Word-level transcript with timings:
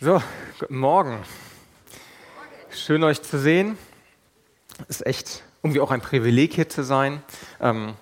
So, 0.00 0.22
guten 0.60 0.78
Morgen. 0.78 1.18
Schön 2.70 3.02
euch 3.02 3.20
zu 3.20 3.36
sehen. 3.36 3.76
Ist 4.86 5.04
echt 5.04 5.42
irgendwie 5.60 5.80
auch 5.80 5.90
ein 5.90 6.00
Privileg 6.00 6.54
hier 6.54 6.68
zu 6.68 6.84
sein, 6.84 7.20
ähm, 7.60 7.94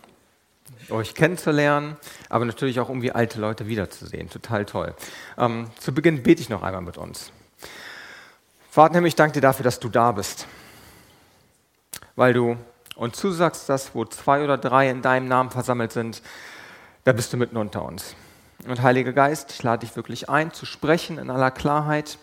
euch 0.91 1.15
kennenzulernen, 1.15 1.97
aber 2.29 2.45
natürlich 2.45 2.81
auch 2.81 2.91
irgendwie 2.91 3.13
alte 3.13 3.41
Leute 3.41 3.67
wiederzusehen. 3.67 4.29
Total 4.29 4.67
toll. 4.67 4.95
Ähm, 5.39 5.71
zu 5.79 5.95
Beginn 5.95 6.23
bete 6.23 6.43
ich 6.43 6.51
noch 6.51 6.63
einmal 6.63 6.83
mit 6.83 6.99
uns. 6.99 7.33
Vater, 8.71 9.03
ich 9.03 9.15
danke 9.15 9.33
dir 9.33 9.41
dafür, 9.41 9.65
dass 9.65 9.81
du 9.81 9.89
da 9.89 10.13
bist, 10.13 10.47
weil 12.15 12.35
du 12.35 12.59
uns 12.97 13.17
zusagst, 13.17 13.71
dass 13.71 13.95
wo 13.95 14.05
zwei 14.05 14.45
oder 14.45 14.59
drei 14.59 14.91
in 14.91 15.01
deinem 15.01 15.29
Namen 15.29 15.51
versammelt 15.51 15.93
sind, 15.93 16.21
da 17.05 17.15
bist 17.15 17.33
du 17.33 17.39
mitten 17.39 17.57
unter 17.57 17.83
uns. 17.83 18.15
Und 18.69 18.83
Heiliger 18.83 19.13
Geist, 19.13 19.53
ich 19.53 19.63
lade 19.63 19.87
dich 19.87 19.95
wirklich 19.95 20.29
ein, 20.29 20.53
zu 20.53 20.67
sprechen 20.67 21.19
in 21.19 21.31
aller 21.31 21.53
Klarheit, 21.53 22.19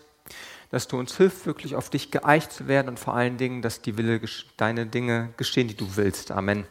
dass 0.70 0.88
du 0.88 0.98
uns 0.98 1.16
hilfst, 1.16 1.46
wirklich 1.46 1.74
auf 1.74 1.88
dich 1.88 2.10
geeicht 2.10 2.52
zu 2.52 2.68
werden 2.68 2.88
und 2.88 2.98
vor 2.98 3.14
allen 3.14 3.38
Dingen, 3.38 3.62
dass 3.62 3.80
die 3.80 3.96
Wille, 3.96 4.20
deine 4.58 4.84
Dinge 4.84 5.30
geschehen, 5.38 5.68
die 5.68 5.76
du 5.76 5.96
willst. 5.96 6.32
Amen. 6.32 6.66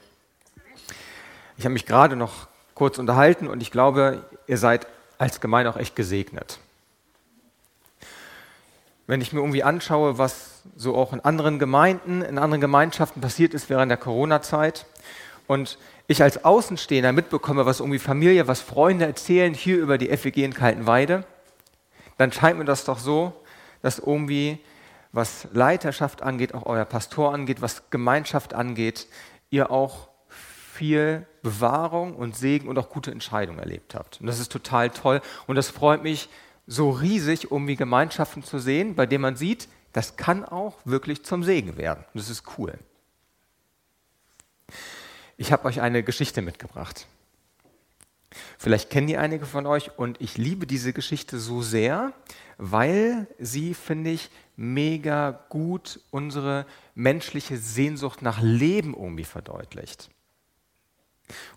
Ich 1.57 1.65
habe 1.65 1.73
mich 1.73 1.87
gerade 1.87 2.15
noch 2.15 2.47
kurz 2.75 2.99
unterhalten 2.99 3.47
und 3.47 3.61
ich 3.61 3.71
glaube, 3.71 4.23
ihr 4.45 4.59
seid 4.59 4.85
als 5.17 5.41
Gemeinde 5.41 5.71
auch 5.71 5.77
echt 5.77 5.95
gesegnet. 5.95 6.59
Wenn 9.07 9.21
ich 9.21 9.33
mir 9.33 9.39
irgendwie 9.39 9.63
anschaue, 9.63 10.19
was 10.19 10.61
so 10.75 10.95
auch 10.95 11.13
in 11.13 11.19
anderen 11.19 11.57
Gemeinden, 11.57 12.21
in 12.21 12.37
anderen 12.37 12.61
Gemeinschaften 12.61 13.21
passiert 13.21 13.55
ist 13.55 13.69
während 13.69 13.89
der 13.89 13.97
Corona-Zeit 13.97 14.85
und 15.47 15.79
ich 16.07 16.21
als 16.21 16.43
Außenstehender 16.43 17.11
mitbekomme, 17.11 17.65
was 17.65 17.79
irgendwie 17.79 17.99
Familie, 17.99 18.47
was 18.47 18.61
Freunde 18.61 19.05
erzählen 19.05 19.53
hier 19.53 19.77
über 19.77 19.97
die 19.97 20.15
FWG 20.15 20.43
in 20.43 20.53
Kaltenweide, 20.53 21.25
dann 22.17 22.31
scheint 22.31 22.57
mir 22.57 22.65
das 22.65 22.85
doch 22.85 22.99
so, 22.99 23.33
dass 23.81 23.99
irgendwie, 23.99 24.59
was 25.11 25.47
Leiterschaft 25.53 26.21
angeht, 26.21 26.53
auch 26.53 26.65
euer 26.65 26.85
Pastor 26.85 27.33
angeht, 27.33 27.61
was 27.61 27.89
Gemeinschaft 27.89 28.53
angeht, 28.53 29.07
ihr 29.49 29.71
auch 29.71 30.09
viel 30.27 31.25
Bewahrung 31.43 32.15
und 32.15 32.35
Segen 32.35 32.67
und 32.67 32.79
auch 32.79 32.89
gute 32.89 33.11
Entscheidungen 33.11 33.59
erlebt 33.59 33.95
habt. 33.95 34.19
Und 34.19 34.27
das 34.27 34.39
ist 34.39 34.51
total 34.51 34.89
toll. 34.89 35.21
Und 35.45 35.55
das 35.55 35.69
freut 35.69 36.01
mich 36.01 36.29
so 36.65 36.89
riesig, 36.89 37.51
irgendwie 37.51 37.75
Gemeinschaften 37.75 38.43
zu 38.43 38.57
sehen, 38.57 38.95
bei 38.95 39.05
denen 39.05 39.21
man 39.21 39.35
sieht, 39.35 39.67
das 39.91 40.15
kann 40.15 40.43
auch 40.43 40.77
wirklich 40.85 41.23
zum 41.23 41.43
Segen 41.43 41.77
werden. 41.77 42.03
Und 42.13 42.19
das 42.19 42.29
ist 42.29 42.43
cool. 42.57 42.73
Ich 45.37 45.51
habe 45.51 45.65
euch 45.65 45.81
eine 45.81 46.03
Geschichte 46.03 46.41
mitgebracht. 46.41 47.07
Vielleicht 48.57 48.89
kennen 48.89 49.07
die 49.07 49.17
einige 49.17 49.45
von 49.45 49.65
euch 49.65 49.97
und 49.97 50.19
ich 50.21 50.37
liebe 50.37 50.65
diese 50.65 50.93
Geschichte 50.93 51.39
so 51.39 51.61
sehr, 51.61 52.13
weil 52.57 53.27
sie, 53.39 53.73
finde 53.73 54.11
ich, 54.11 54.29
mega 54.55 55.31
gut 55.49 55.99
unsere 56.11 56.65
menschliche 56.95 57.57
Sehnsucht 57.57 58.21
nach 58.21 58.41
Leben 58.41 58.93
irgendwie 58.93 59.23
verdeutlicht. 59.23 60.09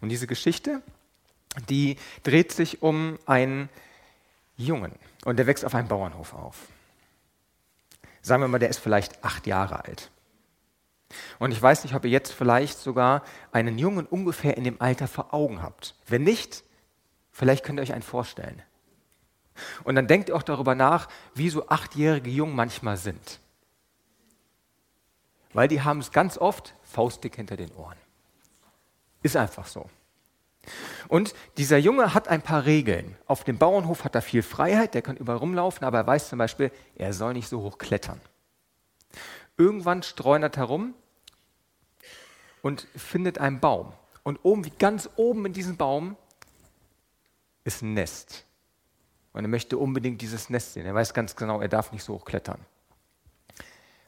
Und 0.01 0.09
diese 0.09 0.27
Geschichte, 0.27 0.83
die 1.69 1.97
dreht 2.23 2.53
sich 2.53 2.83
um 2.83 3.19
einen 3.27 3.69
Jungen 4.57 4.93
und 5.25 5.39
der 5.39 5.47
wächst 5.47 5.65
auf 5.65 5.75
einem 5.75 5.89
Bauernhof 5.89 6.35
auf. 6.35 6.57
Sagen 8.23 8.43
wir 8.43 8.49
mal, 8.49 8.59
der 8.59 8.71
ist 8.71 8.79
vielleicht 8.79 9.23
acht 9.25 9.47
Jahre 9.47 9.85
alt. 9.85 10.11
Und 11.39 11.53
ich 11.53 11.61
weiß 11.61 11.85
nicht, 11.85 11.95
ob 11.95 12.05
ihr 12.05 12.11
jetzt 12.11 12.33
vielleicht 12.33 12.79
sogar 12.79 13.23
einen 13.53 13.79
Jungen 13.79 14.07
ungefähr 14.07 14.57
in 14.57 14.65
dem 14.65 14.81
Alter 14.81 15.09
vor 15.09 15.33
Augen 15.35 15.63
habt. 15.63 15.95
Wenn 16.07 16.25
nicht, 16.25 16.65
vielleicht 17.33 17.65
könnt 17.65 17.79
ihr 17.79 17.83
euch 17.83 17.93
einen 17.93 18.03
vorstellen. 18.03 18.63
Und 19.85 19.95
dann 19.95 20.07
denkt 20.07 20.29
ihr 20.29 20.37
auch 20.37 20.43
darüber 20.43 20.75
nach, 20.75 21.09
wie 21.35 21.51
so 21.51 21.69
achtjährige 21.69 22.31
Jungen 22.31 22.55
manchmal 22.55 22.97
sind. 22.97 23.41
Weil 25.53 25.69
die 25.69 25.83
haben 25.83 26.01
es 26.01 26.13
ganz 26.13 26.37
oft 26.37 26.75
faustdick 26.83 27.37
hinter 27.37 27.57
den 27.57 27.73
Ohren. 27.73 27.97
Ist 29.23 29.37
einfach 29.37 29.67
so. 29.67 29.89
Und 31.09 31.35
dieser 31.57 31.79
Junge 31.79 32.13
hat 32.15 32.29
ein 32.29 32.43
paar 32.43 32.65
Regeln. 32.65 33.17
Auf 33.27 33.45
dem 33.45 33.57
Bauernhof 33.57 34.05
hat 34.05 34.15
er 34.15 34.23
viel 34.23 34.43
Freiheit, 34.43 34.95
der 34.95 35.03
kann 35.03 35.17
überall 35.17 35.39
rumlaufen, 35.39 35.87
aber 35.87 35.99
er 35.99 36.07
weiß 36.07 36.29
zum 36.29 36.39
Beispiel, 36.39 36.71
er 36.97 37.13
soll 37.13 37.33
nicht 37.33 37.49
so 37.49 37.63
hoch 37.63 37.79
klettern. 37.79 38.21
Irgendwann 39.57 40.03
streunert 40.03 40.57
er 40.57 40.63
herum 40.65 40.95
und 42.67 42.89
findet 42.97 43.39
einen 43.39 43.61
Baum. 43.61 43.93
Und 44.25 44.41
oben, 44.43 44.69
ganz 44.81 45.09
oben 45.15 45.47
in 45.47 45.53
diesem 45.53 45.77
Baum, 45.77 46.17
ist 47.63 47.81
ein 47.81 47.95
Nest. 47.95 48.45
Und 49.33 49.45
er 49.45 49.49
möchte 49.49 49.79
unbedingt 49.79 50.21
dieses 50.21 50.51
Nest 50.51 50.73
sehen. 50.73 50.85
Er 50.85 50.95
weiß 50.95 51.15
ganz 51.15 51.37
genau, 51.37 51.61
er 51.61 51.69
darf 51.69 51.93
nicht 51.93 52.03
so 52.03 52.15
hoch 52.15 52.25
klettern. 52.25 52.59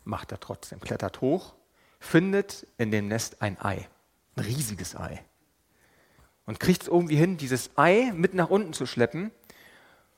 Macht 0.03 0.33
er 0.33 0.41
trotzdem. 0.41 0.81
Klettert 0.81 1.21
hoch, 1.21 1.55
findet 2.01 2.67
in 2.79 2.91
dem 2.91 3.07
Nest 3.07 3.43
ein 3.43 3.61
Ei. 3.61 3.89
Ein 4.35 4.43
riesiges 4.43 4.97
Ei. 4.97 5.25
Und 6.45 6.59
kriegt 6.59 6.83
es 6.83 6.89
irgendwie 6.89 7.17
hin, 7.17 7.37
dieses 7.37 7.71
Ei 7.77 8.11
mit 8.13 8.35
nach 8.35 8.51
unten 8.51 8.73
zu 8.73 8.87
schleppen. 8.87 9.31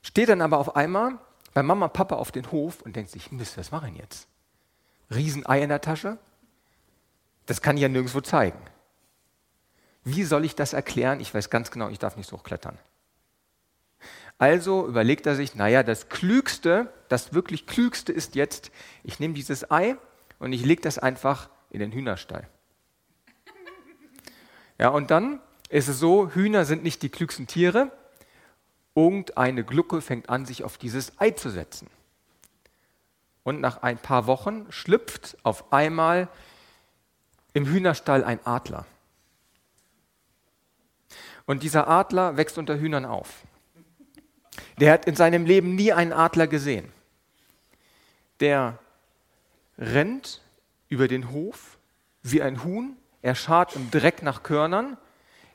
Steht 0.00 0.30
dann 0.30 0.40
aber 0.40 0.56
auf 0.56 0.76
einmal 0.76 1.18
bei 1.52 1.62
Mama 1.62 1.86
und 1.86 1.92
Papa 1.92 2.16
auf 2.16 2.32
den 2.32 2.50
Hof 2.50 2.80
und 2.80 2.96
denkt 2.96 3.10
sich, 3.10 3.32
Mist, 3.32 3.58
was 3.58 3.70
mache 3.70 3.90
ich 3.90 3.98
jetzt? 3.98 4.28
Riesenei 5.10 5.60
in 5.60 5.68
der 5.68 5.82
Tasche? 5.82 6.16
Das 7.50 7.60
kann 7.60 7.76
ich 7.76 7.82
ja 7.82 7.88
nirgendwo 7.88 8.20
zeigen. 8.20 8.60
Wie 10.04 10.22
soll 10.22 10.44
ich 10.44 10.54
das 10.54 10.72
erklären? 10.72 11.18
Ich 11.18 11.34
weiß 11.34 11.50
ganz 11.50 11.72
genau, 11.72 11.88
ich 11.88 11.98
darf 11.98 12.16
nicht 12.16 12.28
so 12.28 12.36
hochklettern. 12.36 12.78
Also 14.38 14.86
überlegt 14.86 15.26
er 15.26 15.34
sich, 15.34 15.56
naja, 15.56 15.82
das 15.82 16.08
Klügste, 16.08 16.92
das 17.08 17.34
wirklich 17.34 17.66
Klügste 17.66 18.12
ist 18.12 18.36
jetzt, 18.36 18.70
ich 19.02 19.18
nehme 19.18 19.34
dieses 19.34 19.68
Ei 19.68 19.96
und 20.38 20.52
ich 20.52 20.64
lege 20.64 20.80
das 20.80 21.00
einfach 21.00 21.50
in 21.70 21.80
den 21.80 21.90
Hühnerstall. 21.90 22.46
Ja, 24.78 24.90
und 24.90 25.10
dann 25.10 25.40
ist 25.70 25.88
es 25.88 25.98
so, 25.98 26.30
Hühner 26.30 26.64
sind 26.64 26.84
nicht 26.84 27.02
die 27.02 27.08
klügsten 27.08 27.48
Tiere. 27.48 27.90
Irgendeine 28.94 29.64
Glucke 29.64 30.02
fängt 30.02 30.30
an, 30.30 30.46
sich 30.46 30.62
auf 30.62 30.78
dieses 30.78 31.18
Ei 31.18 31.32
zu 31.32 31.50
setzen. 31.50 31.90
Und 33.42 33.60
nach 33.60 33.82
ein 33.82 33.98
paar 33.98 34.28
Wochen 34.28 34.70
schlüpft 34.70 35.36
auf 35.42 35.72
einmal 35.72 36.28
im 37.52 37.66
Hühnerstall 37.66 38.24
ein 38.24 38.44
Adler. 38.46 38.86
Und 41.46 41.62
dieser 41.62 41.88
Adler 41.88 42.36
wächst 42.36 42.58
unter 42.58 42.78
Hühnern 42.78 43.04
auf. 43.04 43.42
Der 44.78 44.92
hat 44.92 45.04
in 45.06 45.16
seinem 45.16 45.46
Leben 45.46 45.74
nie 45.74 45.92
einen 45.92 46.12
Adler 46.12 46.46
gesehen. 46.46 46.92
Der 48.40 48.78
rennt 49.78 50.42
über 50.88 51.08
den 51.08 51.30
Hof 51.30 51.78
wie 52.22 52.42
ein 52.42 52.64
Huhn, 52.64 52.96
er 53.22 53.34
schart 53.34 53.76
im 53.76 53.90
Dreck 53.90 54.22
nach 54.22 54.42
Körnern, 54.42 54.96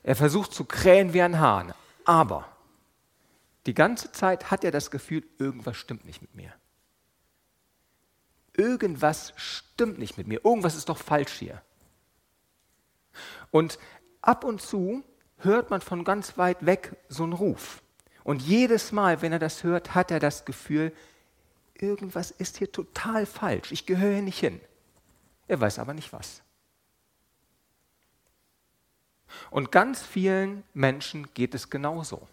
er 0.03 0.15
versucht 0.15 0.53
zu 0.53 0.65
krähen 0.65 1.13
wie 1.13 1.21
ein 1.21 1.39
Hahn. 1.39 1.73
Aber 2.03 2.47
die 3.65 3.73
ganze 3.73 4.11
Zeit 4.11 4.51
hat 4.51 4.63
er 4.63 4.71
das 4.71 4.91
Gefühl, 4.91 5.23
irgendwas 5.39 5.77
stimmt 5.77 6.05
nicht 6.05 6.21
mit 6.21 6.35
mir 6.35 6.53
irgendwas 8.57 9.33
stimmt 9.35 9.99
nicht 9.99 10.17
mit 10.17 10.27
mir, 10.27 10.43
irgendwas 10.43 10.75
ist 10.75 10.89
doch 10.89 10.97
falsch 10.97 11.33
hier. 11.33 11.61
Und 13.55 13.79
ab 14.21 14.43
und 14.43 14.61
zu 14.61 15.01
hört 15.37 15.69
man 15.69 15.79
von 15.79 16.03
ganz 16.03 16.37
weit 16.37 16.65
weg 16.65 16.97
so 17.07 17.23
einen 17.23 17.31
Ruf. 17.31 17.81
Und 18.25 18.41
jedes 18.41 18.91
Mal, 18.91 19.21
wenn 19.21 19.31
er 19.31 19.39
das 19.39 19.63
hört, 19.63 19.95
hat 19.95 20.11
er 20.11 20.19
das 20.19 20.43
Gefühl, 20.43 20.91
irgendwas 21.73 22.31
ist 22.31 22.57
hier 22.57 22.69
total 22.69 23.25
falsch, 23.25 23.71
ich 23.71 23.85
gehöre 23.85 24.11
hier 24.11 24.23
nicht 24.23 24.39
hin. 24.39 24.59
Er 25.47 25.61
weiß 25.61 25.79
aber 25.79 25.93
nicht 25.93 26.11
was. 26.11 26.41
Und 29.51 29.71
ganz 29.71 30.01
vielen 30.01 30.63
Menschen 30.73 31.33
geht 31.33 31.55
es 31.55 31.69
genauso. 31.69 32.27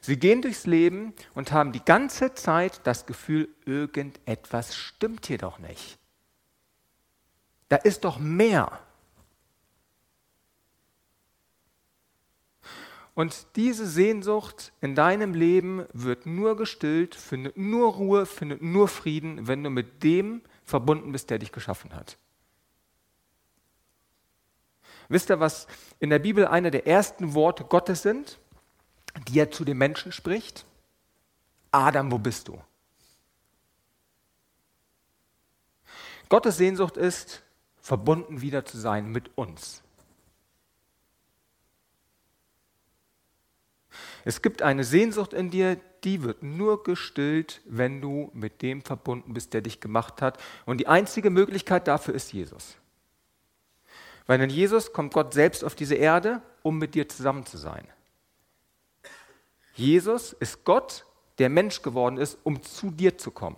Sie 0.00 0.20
gehen 0.20 0.40
durchs 0.40 0.66
Leben 0.66 1.14
und 1.34 1.50
haben 1.50 1.72
die 1.72 1.84
ganze 1.84 2.34
Zeit 2.34 2.80
das 2.84 3.06
Gefühl, 3.06 3.48
irgendetwas 3.64 4.76
stimmt 4.76 5.26
hier 5.26 5.38
doch 5.38 5.58
nicht. 5.58 5.98
Da 7.72 7.78
ist 7.78 8.04
doch 8.04 8.18
mehr. 8.18 8.78
Und 13.14 13.46
diese 13.56 13.86
Sehnsucht 13.86 14.74
in 14.82 14.94
deinem 14.94 15.32
Leben 15.32 15.86
wird 15.94 16.26
nur 16.26 16.54
gestillt, 16.58 17.14
findet 17.14 17.56
nur 17.56 17.94
Ruhe, 17.94 18.26
findet 18.26 18.60
nur 18.60 18.88
Frieden, 18.88 19.46
wenn 19.46 19.64
du 19.64 19.70
mit 19.70 20.02
dem 20.02 20.42
verbunden 20.66 21.12
bist, 21.12 21.30
der 21.30 21.38
dich 21.38 21.50
geschaffen 21.50 21.94
hat. 21.96 22.18
Wisst 25.08 25.30
ihr, 25.30 25.40
was 25.40 25.66
in 25.98 26.10
der 26.10 26.18
Bibel 26.18 26.46
eine 26.46 26.70
der 26.70 26.86
ersten 26.86 27.32
Worte 27.32 27.64
Gottes 27.64 28.02
sind? 28.02 28.38
die 29.28 29.38
er 29.38 29.50
zu 29.50 29.64
den 29.64 29.78
Menschen 29.78 30.12
spricht. 30.12 30.64
Adam, 31.70 32.10
wo 32.10 32.18
bist 32.18 32.48
du? 32.48 32.62
Gottes 36.28 36.56
Sehnsucht 36.56 36.96
ist, 36.96 37.42
verbunden 37.82 38.40
wieder 38.40 38.64
zu 38.64 38.78
sein 38.78 39.10
mit 39.10 39.36
uns. 39.36 39.82
Es 44.24 44.40
gibt 44.40 44.62
eine 44.62 44.84
Sehnsucht 44.84 45.34
in 45.34 45.50
dir, 45.50 45.78
die 46.04 46.22
wird 46.22 46.42
nur 46.42 46.82
gestillt, 46.82 47.60
wenn 47.66 48.00
du 48.00 48.30
mit 48.32 48.62
dem 48.62 48.82
verbunden 48.82 49.34
bist, 49.34 49.52
der 49.52 49.60
dich 49.60 49.80
gemacht 49.80 50.22
hat. 50.22 50.38
Und 50.64 50.78
die 50.78 50.86
einzige 50.86 51.30
Möglichkeit 51.30 51.88
dafür 51.88 52.14
ist 52.14 52.32
Jesus. 52.32 52.76
Weil 54.26 54.40
in 54.40 54.50
Jesus 54.50 54.92
kommt 54.92 55.12
Gott 55.12 55.34
selbst 55.34 55.64
auf 55.64 55.74
diese 55.74 55.96
Erde, 55.96 56.40
um 56.62 56.78
mit 56.78 56.94
dir 56.94 57.08
zusammen 57.08 57.44
zu 57.44 57.58
sein. 57.58 57.86
Jesus 59.74 60.32
ist 60.32 60.64
Gott, 60.64 61.04
der 61.38 61.48
Mensch 61.48 61.82
geworden 61.82 62.18
ist, 62.18 62.38
um 62.44 62.62
zu 62.62 62.90
dir 62.90 63.18
zu 63.18 63.30
kommen. 63.30 63.56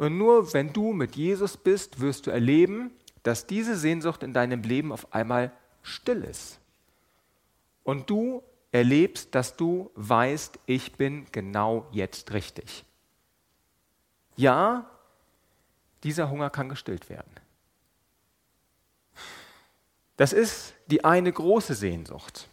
Und 0.00 0.16
nur 0.16 0.54
wenn 0.54 0.72
du 0.72 0.94
mit 0.94 1.14
Jesus 1.14 1.58
bist, 1.58 2.00
wirst 2.00 2.26
du 2.26 2.30
erleben, 2.30 2.90
dass 3.22 3.46
diese 3.46 3.76
Sehnsucht 3.76 4.22
in 4.22 4.32
deinem 4.32 4.62
Leben 4.62 4.92
auf 4.92 5.12
einmal 5.12 5.52
still 5.82 6.24
ist. 6.24 6.58
Und 7.84 8.08
du 8.08 8.42
erlebst, 8.72 9.34
dass 9.34 9.56
du 9.56 9.90
weißt, 9.96 10.58
ich 10.64 10.94
bin 10.94 11.26
genau 11.32 11.86
jetzt 11.92 12.32
richtig. 12.32 12.86
Ja, 14.36 14.88
dieser 16.02 16.30
Hunger 16.30 16.48
kann 16.48 16.70
gestillt 16.70 17.10
werden. 17.10 17.30
Das 20.16 20.32
ist 20.32 20.72
die 20.86 21.04
eine 21.04 21.30
große 21.30 21.74
Sehnsucht. 21.74 22.48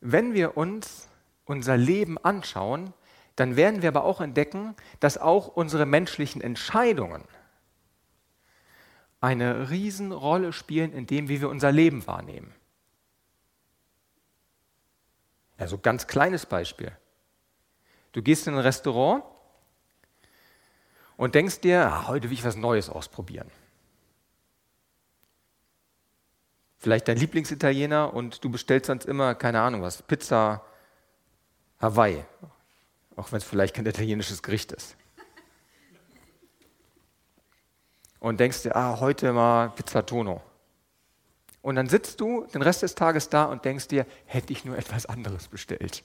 Wenn 0.00 0.34
wir 0.34 0.56
uns 0.56 1.06
unser 1.44 1.76
Leben 1.76 2.18
anschauen, 2.18 2.92
dann 3.36 3.56
werden 3.56 3.82
wir 3.82 3.90
aber 3.90 4.04
auch 4.04 4.20
entdecken, 4.20 4.74
dass 4.98 5.18
auch 5.18 5.46
unsere 5.46 5.84
menschlichen 5.84 6.40
Entscheidungen 6.40 7.22
eine 9.20 9.70
Riesenrolle 9.70 10.52
spielen 10.52 10.92
in 10.92 11.06
dem, 11.06 11.28
wie 11.28 11.40
wir 11.40 11.50
unser 11.50 11.70
Leben 11.70 12.06
wahrnehmen. 12.06 12.54
Also 15.58 15.78
ganz 15.78 16.06
kleines 16.06 16.46
Beispiel. 16.46 16.92
Du 18.12 18.22
gehst 18.22 18.46
in 18.46 18.54
ein 18.54 18.60
Restaurant 18.60 19.22
und 21.18 21.34
denkst 21.34 21.60
dir, 21.60 21.86
ah, 21.86 22.08
heute 22.08 22.30
will 22.30 22.34
ich 22.34 22.44
was 22.44 22.56
Neues 22.56 22.88
ausprobieren. 22.88 23.50
Vielleicht 26.78 27.08
dein 27.08 27.16
Lieblingsitaliener 27.16 28.12
und 28.14 28.44
du 28.44 28.50
bestellst 28.50 28.86
sonst 28.86 29.06
immer, 29.06 29.34
keine 29.34 29.60
Ahnung 29.60 29.82
was, 29.82 30.02
Pizza 30.02 30.62
Hawaii 31.80 32.24
auch 33.16 33.32
wenn 33.32 33.38
es 33.38 33.44
vielleicht 33.44 33.74
kein 33.74 33.86
italienisches 33.86 34.42
Gericht 34.42 34.72
ist. 34.72 34.96
Und 38.20 38.40
denkst 38.40 38.62
dir, 38.62 38.76
ah, 38.76 39.00
heute 39.00 39.32
mal 39.32 39.70
Pizza 39.70 40.04
Tono. 40.04 40.42
Und 41.62 41.76
dann 41.76 41.88
sitzt 41.88 42.20
du 42.20 42.44
den 42.46 42.62
Rest 42.62 42.82
des 42.82 42.94
Tages 42.94 43.28
da 43.28 43.44
und 43.44 43.64
denkst 43.64 43.88
dir, 43.88 44.06
hätte 44.26 44.52
ich 44.52 44.64
nur 44.64 44.76
etwas 44.78 45.06
anderes 45.06 45.48
bestellt. 45.48 46.04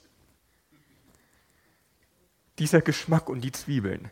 Dieser 2.58 2.82
Geschmack 2.82 3.30
und 3.30 3.42
die 3.42 3.52
Zwiebeln. 3.52 4.10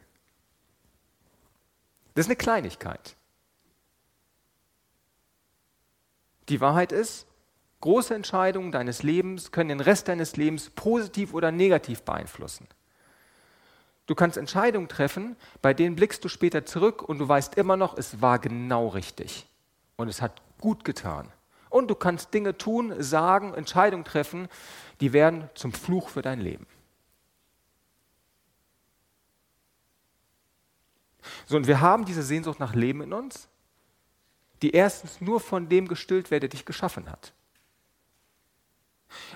Das 2.13 2.25
ist 2.25 2.29
eine 2.29 2.35
Kleinigkeit. 2.35 3.15
Die 6.49 6.61
Wahrheit 6.61 6.91
ist, 6.91 7.27
große 7.81 8.13
Entscheidungen 8.13 8.71
deines 8.71 9.03
Lebens 9.03 9.51
können 9.51 9.69
den 9.69 9.79
Rest 9.79 10.07
deines 10.07 10.35
Lebens 10.35 10.69
positiv 10.71 11.33
oder 11.33 11.51
negativ 11.51 12.01
beeinflussen. 12.01 12.67
Du 14.09 14.15
kannst 14.15 14.37
Entscheidungen 14.37 14.87
treffen, 14.87 15.35
bei 15.61 15.71
denen 15.75 15.95
blickst 15.95 16.25
du 16.25 16.29
später 16.29 16.65
zurück 16.65 17.03
und 17.03 17.19
du 17.19 17.27
weißt 17.27 17.57
immer 17.57 17.77
noch, 17.77 17.95
es 17.95 18.23
war 18.23 18.39
genau 18.39 18.87
richtig. 18.87 19.45
Und 19.97 20.07
es 20.07 20.19
hat 20.19 20.41
gut 20.59 20.83
getan. 20.83 21.31
Und 21.69 21.91
du 21.91 21.93
kannst 21.93 22.33
Dinge 22.33 22.57
tun, 22.57 23.03
sagen, 23.03 23.53
Entscheidungen 23.53 24.03
treffen, 24.03 24.47
die 24.99 25.13
werden 25.13 25.47
zum 25.53 25.73
Fluch 25.73 26.09
für 26.09 26.23
dein 26.23 26.39
Leben. 26.39 26.65
So, 31.45 31.57
und 31.57 31.67
wir 31.67 31.79
haben 31.79 32.03
diese 32.03 32.23
Sehnsucht 32.23 32.59
nach 32.59 32.73
Leben 32.73 33.03
in 33.03 33.13
uns, 33.13 33.47
die 34.63 34.71
erstens 34.71 35.21
nur 35.21 35.39
von 35.39 35.69
dem 35.69 35.87
gestillt 35.87 36.31
wird, 36.31 36.41
der 36.41 36.49
dich 36.49 36.65
geschaffen 36.65 37.11
hat. 37.11 37.31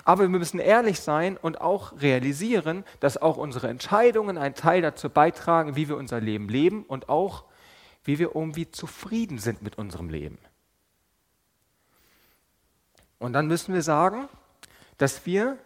Aber 0.04 0.22
wir 0.22 0.28
müssen 0.28 0.60
ehrlich 0.60 1.00
sein 1.00 1.36
und 1.36 1.60
auch 1.60 2.00
realisieren, 2.00 2.84
dass 3.00 3.16
auch 3.16 3.36
unsere 3.36 3.68
Entscheidungen 3.68 4.38
einen 4.38 4.54
Teil 4.54 4.82
dazu 4.82 5.10
beitragen, 5.10 5.76
wie 5.76 5.88
wir 5.88 5.96
unser 5.96 6.20
Leben 6.20 6.48
leben 6.48 6.84
und 6.84 7.08
auch, 7.08 7.44
wie 8.04 8.18
wir 8.18 8.34
irgendwie 8.34 8.70
zufrieden 8.70 9.38
sind 9.38 9.62
mit 9.62 9.78
unserem 9.78 10.08
Leben. 10.08 10.38
Und 13.18 13.32
dann 13.32 13.46
müssen 13.46 13.74
wir 13.74 13.82
sagen, 13.82 14.28
dass 14.98 15.26
wir 15.26 15.58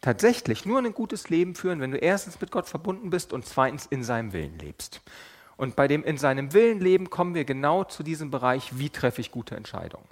tatsächlich 0.00 0.66
nur 0.66 0.78
ein 0.78 0.94
gutes 0.94 1.30
Leben 1.30 1.54
führen, 1.54 1.80
wenn 1.80 1.90
du 1.90 1.98
erstens 1.98 2.40
mit 2.40 2.50
Gott 2.50 2.66
verbunden 2.68 3.10
bist 3.10 3.32
und 3.32 3.46
zweitens 3.46 3.86
in 3.86 4.04
seinem 4.04 4.32
Willen 4.32 4.58
lebst. 4.58 5.00
Und 5.56 5.74
bei 5.74 5.88
dem 5.88 6.04
in 6.04 6.18
seinem 6.18 6.52
Willen 6.52 6.80
leben 6.80 7.08
kommen 7.08 7.34
wir 7.34 7.44
genau 7.44 7.84
zu 7.84 8.02
diesem 8.02 8.30
Bereich, 8.30 8.78
wie 8.78 8.90
treffe 8.90 9.20
ich 9.20 9.30
gute 9.30 9.56
Entscheidungen. 9.56 10.06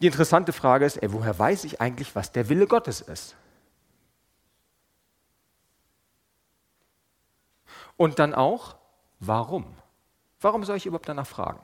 Die 0.00 0.06
interessante 0.06 0.52
Frage 0.52 0.86
ist, 0.86 0.96
ey, 0.96 1.12
woher 1.12 1.38
weiß 1.38 1.64
ich 1.64 1.80
eigentlich, 1.80 2.14
was 2.14 2.32
der 2.32 2.48
Wille 2.48 2.66
Gottes 2.66 3.00
ist? 3.00 3.36
Und 7.96 8.18
dann 8.18 8.34
auch, 8.34 8.76
warum? 9.18 9.66
Warum 10.40 10.64
soll 10.64 10.78
ich 10.78 10.86
überhaupt 10.86 11.08
danach 11.08 11.26
fragen? 11.26 11.60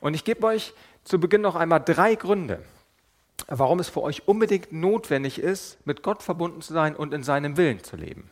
Und 0.00 0.14
ich 0.14 0.24
gebe 0.24 0.44
euch 0.46 0.74
zu 1.04 1.20
Beginn 1.20 1.40
noch 1.40 1.54
einmal 1.54 1.80
drei 1.80 2.16
Gründe, 2.16 2.64
warum 3.46 3.78
es 3.78 3.88
für 3.88 4.02
euch 4.02 4.26
unbedingt 4.26 4.72
notwendig 4.72 5.38
ist, 5.38 5.78
mit 5.86 6.02
Gott 6.02 6.24
verbunden 6.24 6.60
zu 6.60 6.72
sein 6.72 6.96
und 6.96 7.14
in 7.14 7.22
seinem 7.22 7.56
Willen 7.56 7.84
zu 7.84 7.94
leben. 7.94 8.30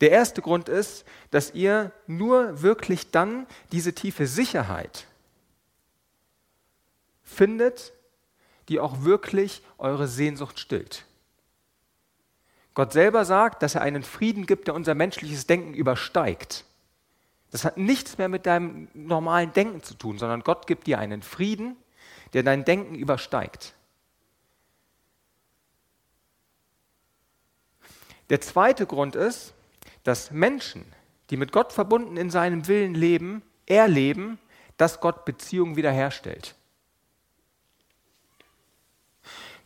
Der 0.00 0.10
erste 0.10 0.42
Grund 0.42 0.68
ist, 0.68 1.04
dass 1.32 1.54
ihr 1.54 1.92
nur 2.06 2.62
wirklich 2.62 3.10
dann 3.10 3.46
diese 3.72 3.94
tiefe 3.94 4.28
Sicherheit 4.28 5.06
findet, 7.32 7.92
die 8.68 8.80
auch 8.80 9.02
wirklich 9.02 9.62
eure 9.78 10.06
Sehnsucht 10.06 10.58
stillt. 10.58 11.04
Gott 12.74 12.92
selber 12.92 13.24
sagt, 13.24 13.62
dass 13.62 13.74
er 13.74 13.82
einen 13.82 14.02
Frieden 14.02 14.46
gibt, 14.46 14.68
der 14.68 14.74
unser 14.74 14.94
menschliches 14.94 15.46
Denken 15.46 15.74
übersteigt. 15.74 16.64
Das 17.50 17.64
hat 17.64 17.76
nichts 17.76 18.16
mehr 18.16 18.28
mit 18.28 18.46
deinem 18.46 18.88
normalen 18.94 19.52
Denken 19.52 19.82
zu 19.82 19.94
tun, 19.94 20.18
sondern 20.18 20.42
Gott 20.42 20.66
gibt 20.66 20.86
dir 20.86 20.98
einen 20.98 21.22
Frieden, 21.22 21.76
der 22.32 22.42
dein 22.42 22.64
Denken 22.64 22.94
übersteigt. 22.94 23.74
Der 28.30 28.40
zweite 28.40 28.86
Grund 28.86 29.14
ist, 29.14 29.52
dass 30.04 30.30
Menschen, 30.30 30.86
die 31.28 31.36
mit 31.36 31.52
Gott 31.52 31.72
verbunden 31.72 32.16
in 32.16 32.30
seinem 32.30 32.66
Willen 32.66 32.94
leben, 32.94 33.42
erleben, 33.66 34.38
dass 34.78 35.00
Gott 35.00 35.26
Beziehungen 35.26 35.76
wiederherstellt. 35.76 36.54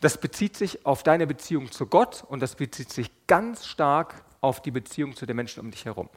Das 0.06 0.18
bezieht 0.18 0.56
sich 0.56 0.86
auf 0.86 1.02
deine 1.02 1.26
Beziehung 1.26 1.72
zu 1.72 1.84
Gott 1.84 2.22
und 2.28 2.38
das 2.38 2.54
bezieht 2.54 2.92
sich 2.92 3.10
ganz 3.26 3.66
stark 3.66 4.22
auf 4.40 4.62
die 4.62 4.70
Beziehung 4.70 5.16
zu 5.16 5.26
den 5.26 5.34
Menschen 5.34 5.58
um 5.58 5.72
dich 5.72 5.84
herum. 5.84 6.08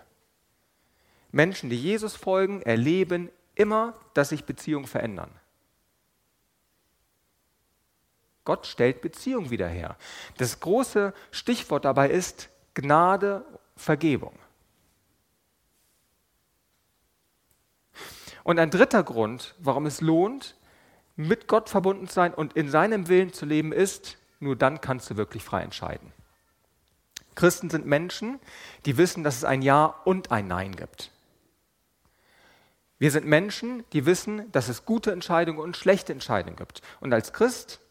Menschen, 1.32 1.72
die 1.72 1.76
Jesus 1.76 2.16
folgen, 2.16 2.62
erleben 2.62 3.32
immer, 3.56 3.96
dass 4.14 4.30
sich 4.30 4.44
Beziehungen 4.44 4.86
verändern. 4.86 5.32
Gott 8.46 8.68
stellt 8.68 9.02
Beziehung 9.02 9.50
wieder 9.50 9.68
her. 9.68 9.98
Das 10.38 10.60
große 10.60 11.12
Stichwort 11.32 11.84
dabei 11.84 12.12
ist 12.12 12.50
Gnade, 12.76 13.44
Vergebung. 13.76 14.38
Und 18.44 18.60
ein 18.60 18.70
dritter 18.70 19.02
Grund, 19.02 19.56
warum 19.58 19.88
es 19.88 20.00
lohnt, 20.00 20.59
mit 21.28 21.48
Gott 21.48 21.70
verbunden 21.70 22.08
zu 22.08 22.14
sein 22.14 22.34
und 22.34 22.54
in 22.54 22.70
seinem 22.70 23.10
Willen 23.10 23.34
zu 23.34 23.46
leben 23.46 23.74
ist, 23.74 24.18
nur 24.40 24.56
dann 24.56 24.80
kannst 24.80 25.10
du 25.10 25.18
wirklich 25.18 25.44
frei 25.44 25.64
entscheiden. 25.64 26.14
Christen 27.36 27.70
sind 27.70 27.86
Menschen, 27.86 28.40
die 28.86 28.98
wissen, 28.98 29.26
dass 29.26 29.36
es 29.36 29.44
ein 29.44 29.62
Ja 29.62 29.86
und 30.06 30.32
ein 30.32 30.48
Nein 30.48 30.76
gibt. 30.76 31.12
Wir 33.00 33.12
sind 33.12 33.26
Menschen, 33.26 33.84
die 33.92 34.06
wissen, 34.06 34.50
dass 34.54 34.70
es 34.70 34.86
gute 34.86 35.12
Entscheidungen 35.12 35.60
und 35.60 35.76
schlechte 35.76 36.14
Entscheidungen 36.14 36.56
gibt. 36.56 36.82
Und 37.02 37.14
als 37.14 37.34
Christ, 37.34 37.82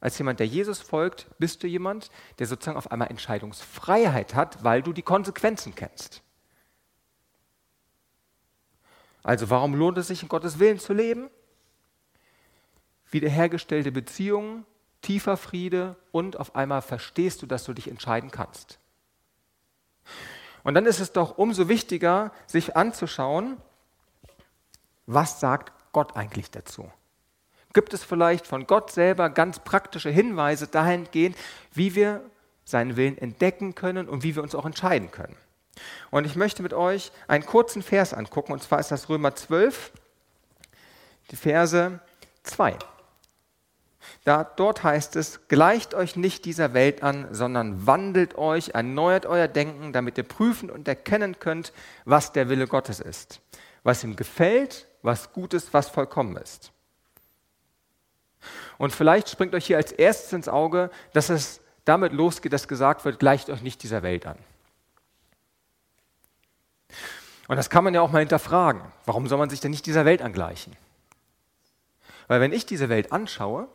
als 0.00 0.18
jemand, 0.18 0.38
der 0.38 0.46
Jesus 0.46 0.80
folgt, 0.80 1.26
bist 1.38 1.62
du 1.62 1.66
jemand, 1.66 2.10
der 2.38 2.46
sozusagen 2.46 2.76
auf 2.76 2.90
einmal 2.90 3.08
Entscheidungsfreiheit 3.08 4.34
hat, 4.34 4.64
weil 4.64 4.82
du 4.82 4.92
die 4.92 5.02
Konsequenzen 5.02 5.74
kennst. 5.74 6.22
Also 9.22 9.48
warum 9.48 9.74
lohnt 9.74 9.96
es 9.96 10.08
sich, 10.08 10.22
in 10.22 10.28
Gottes 10.28 10.58
Willen 10.58 10.78
zu 10.78 10.92
leben? 10.92 11.30
Wiederhergestellte 13.10 13.92
Beziehungen, 13.92 14.64
tiefer 15.02 15.36
Friede 15.36 15.96
und 16.12 16.38
auf 16.38 16.56
einmal 16.56 16.82
verstehst 16.82 17.42
du, 17.42 17.46
dass 17.46 17.64
du 17.64 17.72
dich 17.72 17.88
entscheiden 17.88 18.30
kannst. 18.30 18.78
Und 20.64 20.74
dann 20.74 20.86
ist 20.86 20.98
es 20.98 21.12
doch 21.12 21.38
umso 21.38 21.68
wichtiger, 21.68 22.32
sich 22.46 22.76
anzuschauen, 22.76 23.56
was 25.06 25.38
sagt 25.38 25.72
Gott 25.92 26.16
eigentlich 26.16 26.50
dazu? 26.50 26.90
Gibt 27.72 27.94
es 27.94 28.02
vielleicht 28.02 28.46
von 28.46 28.66
Gott 28.66 28.90
selber 28.90 29.30
ganz 29.30 29.60
praktische 29.60 30.10
Hinweise 30.10 30.66
dahingehend, 30.66 31.36
wie 31.72 31.94
wir 31.94 32.22
seinen 32.64 32.96
Willen 32.96 33.16
entdecken 33.16 33.74
können 33.74 34.08
und 34.08 34.24
wie 34.24 34.34
wir 34.34 34.42
uns 34.42 34.54
auch 34.54 34.66
entscheiden 34.66 35.12
können? 35.12 35.36
Und 36.10 36.24
ich 36.24 36.36
möchte 36.36 36.62
mit 36.62 36.72
euch 36.72 37.12
einen 37.28 37.46
kurzen 37.46 37.82
Vers 37.82 38.12
angucken, 38.14 38.52
und 38.52 38.62
zwar 38.62 38.80
ist 38.80 38.90
das 38.90 39.08
Römer 39.08 39.36
12, 39.36 39.92
die 41.30 41.36
Verse 41.36 42.00
2. 42.42 42.76
Da, 44.24 44.44
dort 44.44 44.82
heißt 44.82 45.16
es, 45.16 45.48
gleicht 45.48 45.94
euch 45.94 46.16
nicht 46.16 46.44
dieser 46.44 46.74
Welt 46.74 47.02
an, 47.02 47.28
sondern 47.30 47.86
wandelt 47.86 48.36
euch, 48.36 48.70
erneuert 48.70 49.26
euer 49.26 49.48
Denken, 49.48 49.92
damit 49.92 50.18
ihr 50.18 50.24
prüfen 50.24 50.70
und 50.70 50.88
erkennen 50.88 51.38
könnt, 51.38 51.72
was 52.04 52.32
der 52.32 52.48
Wille 52.48 52.66
Gottes 52.66 53.00
ist, 53.00 53.40
was 53.82 54.02
ihm 54.02 54.16
gefällt, 54.16 54.86
was 55.02 55.32
gut 55.32 55.54
ist, 55.54 55.72
was 55.72 55.88
vollkommen 55.88 56.36
ist. 56.36 56.72
Und 58.78 58.92
vielleicht 58.92 59.28
springt 59.28 59.54
euch 59.54 59.66
hier 59.66 59.76
als 59.76 59.92
erstes 59.92 60.32
ins 60.32 60.48
Auge, 60.48 60.90
dass 61.12 61.28
es 61.28 61.60
damit 61.84 62.12
losgeht, 62.12 62.52
dass 62.52 62.68
gesagt 62.68 63.04
wird, 63.04 63.18
gleicht 63.18 63.48
euch 63.48 63.62
nicht 63.62 63.82
dieser 63.82 64.02
Welt 64.02 64.26
an. 64.26 64.38
Und 67.48 67.56
das 67.56 67.70
kann 67.70 67.84
man 67.84 67.94
ja 67.94 68.00
auch 68.00 68.10
mal 68.10 68.18
hinterfragen. 68.18 68.82
Warum 69.04 69.28
soll 69.28 69.38
man 69.38 69.50
sich 69.50 69.60
denn 69.60 69.70
nicht 69.70 69.86
dieser 69.86 70.04
Welt 70.04 70.20
angleichen? 70.20 70.76
Weil 72.26 72.40
wenn 72.40 72.52
ich 72.52 72.66
diese 72.66 72.88
Welt 72.88 73.12
anschaue, 73.12 73.68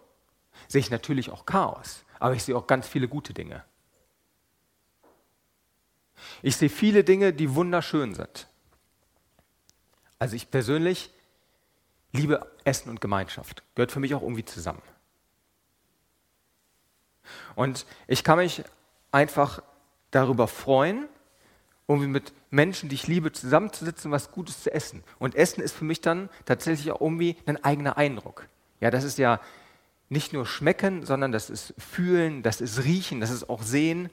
sehe 0.67 0.79
ich 0.79 0.89
natürlich 0.89 1.29
auch 1.29 1.45
Chaos, 1.45 2.03
aber 2.19 2.35
ich 2.35 2.43
sehe 2.43 2.55
auch 2.55 2.67
ganz 2.67 2.87
viele 2.87 3.07
gute 3.07 3.33
Dinge. 3.33 3.63
Ich 6.41 6.57
sehe 6.57 6.69
viele 6.69 7.03
Dinge, 7.03 7.33
die 7.33 7.55
wunderschön 7.55 8.13
sind. 8.13 8.47
Also 10.19 10.35
ich 10.35 10.51
persönlich 10.51 11.11
liebe 12.11 12.51
Essen 12.63 12.89
und 12.89 13.01
Gemeinschaft. 13.01 13.63
Gehört 13.75 13.91
für 13.91 13.99
mich 13.99 14.13
auch 14.13 14.21
irgendwie 14.21 14.45
zusammen. 14.45 14.81
Und 17.55 17.85
ich 18.07 18.23
kann 18.23 18.37
mich 18.37 18.63
einfach 19.11 19.61
darüber 20.11 20.47
freuen, 20.47 21.07
irgendwie 21.87 22.07
mit 22.07 22.33
Menschen, 22.49 22.89
die 22.89 22.95
ich 22.95 23.07
liebe, 23.07 23.31
zusammenzusitzen 23.31 24.11
was 24.11 24.31
Gutes 24.31 24.63
zu 24.63 24.73
essen. 24.73 25.03
Und 25.19 25.35
Essen 25.35 25.61
ist 25.61 25.73
für 25.73 25.85
mich 25.85 26.01
dann 26.01 26.29
tatsächlich 26.45 26.91
auch 26.91 27.01
irgendwie 27.01 27.37
ein 27.45 27.61
eigener 27.63 27.97
Eindruck. 27.97 28.47
Ja, 28.79 28.91
das 28.91 29.03
ist 29.03 29.17
ja 29.17 29.39
nicht 30.11 30.33
nur 30.33 30.45
schmecken, 30.45 31.05
sondern 31.05 31.31
das 31.31 31.49
ist 31.49 31.73
fühlen, 31.77 32.43
das 32.43 32.59
ist 32.59 32.83
riechen, 32.83 33.21
das 33.21 33.29
ist 33.29 33.49
auch 33.49 33.63
sehen. 33.63 34.09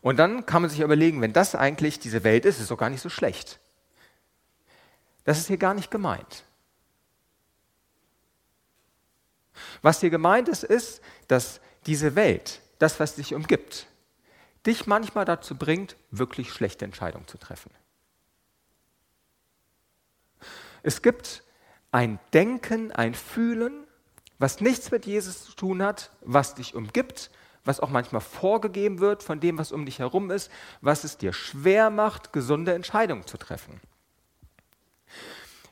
Und 0.00 0.16
dann 0.16 0.46
kann 0.46 0.62
man 0.62 0.70
sich 0.70 0.78
überlegen, 0.78 1.20
wenn 1.20 1.32
das 1.32 1.56
eigentlich 1.56 1.98
diese 1.98 2.22
Welt 2.22 2.44
ist, 2.44 2.56
ist 2.56 2.62
es 2.62 2.68
doch 2.68 2.78
gar 2.78 2.90
nicht 2.90 3.00
so 3.00 3.08
schlecht. 3.08 3.58
Das 5.24 5.38
ist 5.38 5.48
hier 5.48 5.56
gar 5.56 5.74
nicht 5.74 5.90
gemeint. 5.90 6.44
Was 9.82 9.98
hier 9.98 10.10
gemeint 10.10 10.48
ist, 10.48 10.62
ist, 10.62 11.02
dass 11.26 11.60
diese 11.86 12.14
Welt, 12.14 12.60
das, 12.78 13.00
was 13.00 13.16
dich 13.16 13.34
umgibt, 13.34 13.88
dich 14.66 14.86
manchmal 14.86 15.24
dazu 15.24 15.56
bringt, 15.56 15.96
wirklich 16.12 16.52
schlechte 16.52 16.84
Entscheidungen 16.84 17.26
zu 17.26 17.38
treffen. 17.38 17.72
Es 20.84 21.02
gibt 21.02 21.43
ein 21.94 22.18
Denken, 22.32 22.90
ein 22.90 23.14
Fühlen, 23.14 23.86
was 24.40 24.60
nichts 24.60 24.90
mit 24.90 25.06
Jesus 25.06 25.44
zu 25.44 25.52
tun 25.52 25.80
hat, 25.80 26.10
was 26.22 26.56
dich 26.56 26.74
umgibt, 26.74 27.30
was 27.64 27.78
auch 27.78 27.88
manchmal 27.88 28.20
vorgegeben 28.20 28.98
wird 28.98 29.22
von 29.22 29.38
dem, 29.38 29.58
was 29.58 29.70
um 29.70 29.86
dich 29.86 30.00
herum 30.00 30.32
ist, 30.32 30.50
was 30.80 31.04
es 31.04 31.18
dir 31.18 31.32
schwer 31.32 31.90
macht, 31.90 32.32
gesunde 32.32 32.74
Entscheidungen 32.74 33.28
zu 33.28 33.38
treffen. 33.38 33.80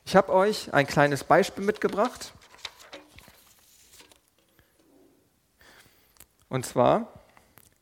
Ich 0.05 0.15
habe 0.15 0.31
euch 0.31 0.73
ein 0.73 0.87
kleines 0.87 1.25
Beispiel 1.25 1.65
mitgebracht. 1.65 2.31
Und 6.47 6.65
zwar 6.65 7.11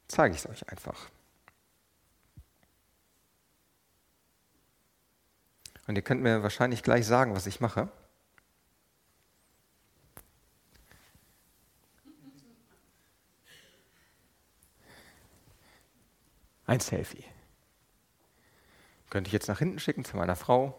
zeige 0.08 0.34
ich 0.34 0.44
es 0.44 0.50
euch 0.50 0.68
einfach. 0.68 0.98
Und 5.86 5.96
ihr 5.96 6.02
könnt 6.02 6.24
mir 6.24 6.42
wahrscheinlich 6.42 6.82
gleich 6.82 7.06
sagen, 7.06 7.36
was 7.36 7.46
ich 7.46 7.60
mache. 7.60 7.88
Ein 16.72 16.80
Selfie. 16.80 17.26
Könnte 19.10 19.28
ich 19.28 19.34
jetzt 19.34 19.50
nach 19.50 19.60
hinten 19.60 19.78
schicken 19.78 20.06
zu 20.06 20.16
meiner 20.16 20.38
Frau 20.38 20.74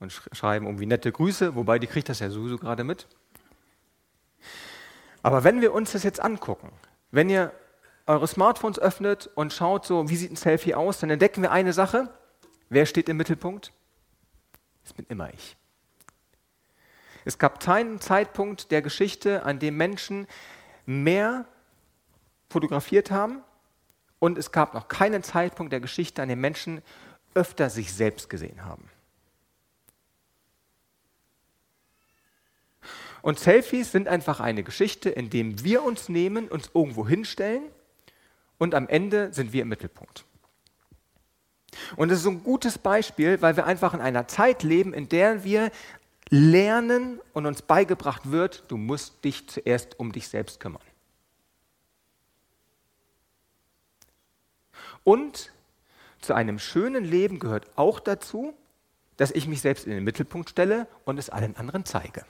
und 0.00 0.10
schreiben 0.10 0.66
irgendwie 0.66 0.86
nette 0.86 1.12
Grüße, 1.12 1.54
wobei 1.54 1.78
die 1.78 1.86
kriegt 1.86 2.08
das 2.08 2.18
ja 2.18 2.30
sowieso 2.30 2.58
gerade 2.58 2.82
mit. 2.82 3.06
Aber 5.22 5.44
wenn 5.44 5.60
wir 5.60 5.72
uns 5.72 5.92
das 5.92 6.02
jetzt 6.02 6.18
angucken, 6.18 6.72
wenn 7.12 7.30
ihr 7.30 7.52
eure 8.08 8.26
Smartphones 8.26 8.80
öffnet 8.80 9.30
und 9.36 9.52
schaut 9.52 9.86
so, 9.86 10.08
wie 10.08 10.16
sieht 10.16 10.32
ein 10.32 10.36
Selfie 10.36 10.74
aus, 10.74 10.98
dann 10.98 11.10
entdecken 11.10 11.42
wir 11.42 11.52
eine 11.52 11.72
Sache. 11.72 12.12
Wer 12.68 12.84
steht 12.84 13.08
im 13.08 13.16
Mittelpunkt? 13.16 13.72
Das 14.82 14.94
bin 14.94 15.06
immer 15.08 15.32
ich. 15.32 15.56
Es 17.24 17.38
gab 17.38 17.60
keinen 17.60 18.00
Zeitpunkt 18.00 18.72
der 18.72 18.82
Geschichte, 18.82 19.44
an 19.44 19.60
dem 19.60 19.76
Menschen 19.76 20.26
mehr 20.86 21.44
fotografiert 22.48 23.12
haben 23.12 23.44
und 24.18 24.38
es 24.38 24.52
gab 24.52 24.74
noch 24.74 24.88
keinen 24.88 25.22
Zeitpunkt 25.22 25.72
der 25.72 25.80
Geschichte, 25.80 26.22
an 26.22 26.28
dem 26.28 26.40
Menschen 26.40 26.82
öfter 27.34 27.70
sich 27.70 27.92
selbst 27.92 28.30
gesehen 28.30 28.64
haben. 28.64 28.88
Und 33.22 33.38
Selfies 33.40 33.90
sind 33.90 34.08
einfach 34.08 34.40
eine 34.40 34.62
Geschichte, 34.62 35.10
in 35.10 35.30
dem 35.30 35.64
wir 35.64 35.82
uns 35.82 36.08
nehmen, 36.08 36.48
uns 36.48 36.70
irgendwo 36.72 37.06
hinstellen 37.08 37.62
und 38.58 38.74
am 38.74 38.88
Ende 38.88 39.32
sind 39.32 39.52
wir 39.52 39.62
im 39.62 39.68
Mittelpunkt. 39.68 40.24
Und 41.96 42.10
das 42.10 42.20
ist 42.20 42.26
ein 42.26 42.44
gutes 42.44 42.78
Beispiel, 42.78 43.42
weil 43.42 43.56
wir 43.56 43.66
einfach 43.66 43.94
in 43.94 44.00
einer 44.00 44.28
Zeit 44.28 44.62
leben, 44.62 44.94
in 44.94 45.08
der 45.08 45.44
wir 45.44 45.70
lernen 46.30 47.20
und 47.32 47.46
uns 47.46 47.62
beigebracht 47.62 48.30
wird, 48.30 48.64
du 48.68 48.76
musst 48.76 49.24
dich 49.24 49.48
zuerst 49.48 49.98
um 49.98 50.12
dich 50.12 50.28
selbst 50.28 50.60
kümmern. 50.60 50.82
Und 55.06 55.52
zu 56.20 56.34
einem 56.34 56.58
schönen 56.58 57.04
Leben 57.04 57.38
gehört 57.38 57.78
auch 57.78 58.00
dazu, 58.00 58.54
dass 59.16 59.30
ich 59.30 59.46
mich 59.46 59.60
selbst 59.60 59.86
in 59.86 59.92
den 59.92 60.02
Mittelpunkt 60.02 60.50
stelle 60.50 60.88
und 61.04 61.16
es 61.16 61.30
allen 61.30 61.56
anderen 61.56 61.84
zeige. 61.84 62.24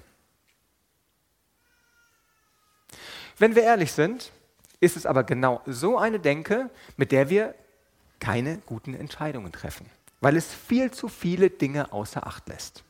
Wenn 3.38 3.54
wir 3.54 3.62
ehrlich 3.62 3.92
sind, 3.92 4.30
ist 4.78 4.94
es 4.94 5.06
aber 5.06 5.24
genau 5.24 5.62
so 5.64 5.96
eine 5.96 6.20
Denke, 6.20 6.68
mit 6.98 7.12
der 7.12 7.30
wir 7.30 7.54
keine 8.20 8.58
guten 8.66 8.92
Entscheidungen 8.92 9.52
treffen, 9.52 9.88
weil 10.20 10.36
es 10.36 10.52
viel 10.52 10.90
zu 10.90 11.08
viele 11.08 11.48
Dinge 11.48 11.94
außer 11.94 12.26
Acht 12.26 12.46
lässt. 12.46 12.84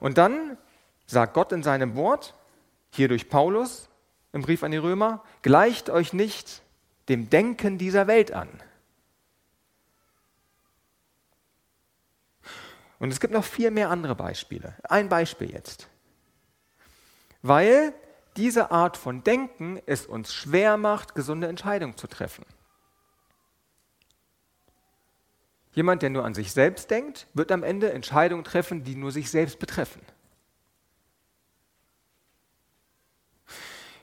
Und 0.00 0.18
dann 0.18 0.58
sagt 1.06 1.34
Gott 1.34 1.52
in 1.52 1.62
seinem 1.62 1.94
Wort, 1.94 2.34
hier 2.90 3.06
durch 3.06 3.28
Paulus 3.28 3.88
im 4.32 4.42
Brief 4.42 4.62
an 4.62 4.70
die 4.70 4.76
Römer, 4.76 5.24
gleicht 5.42 5.90
euch 5.90 6.12
nicht 6.12 6.62
dem 7.08 7.30
Denken 7.30 7.78
dieser 7.78 8.06
Welt 8.06 8.32
an. 8.32 8.48
Und 12.98 13.10
es 13.10 13.18
gibt 13.18 13.32
noch 13.32 13.44
viel 13.44 13.70
mehr 13.70 13.90
andere 13.90 14.14
Beispiele. 14.14 14.74
Ein 14.84 15.08
Beispiel 15.08 15.50
jetzt. 15.50 15.88
Weil 17.42 17.94
diese 18.36 18.70
Art 18.70 18.96
von 18.96 19.24
Denken 19.24 19.80
es 19.86 20.06
uns 20.06 20.32
schwer 20.32 20.76
macht, 20.76 21.14
gesunde 21.14 21.48
Entscheidungen 21.48 21.96
zu 21.96 22.06
treffen. 22.06 22.44
Jemand, 25.72 26.02
der 26.02 26.10
nur 26.10 26.24
an 26.24 26.34
sich 26.34 26.52
selbst 26.52 26.90
denkt, 26.90 27.26
wird 27.32 27.52
am 27.52 27.62
Ende 27.62 27.92
Entscheidungen 27.92 28.44
treffen, 28.44 28.84
die 28.84 28.96
nur 28.96 29.12
sich 29.12 29.30
selbst 29.30 29.58
betreffen. 29.58 30.02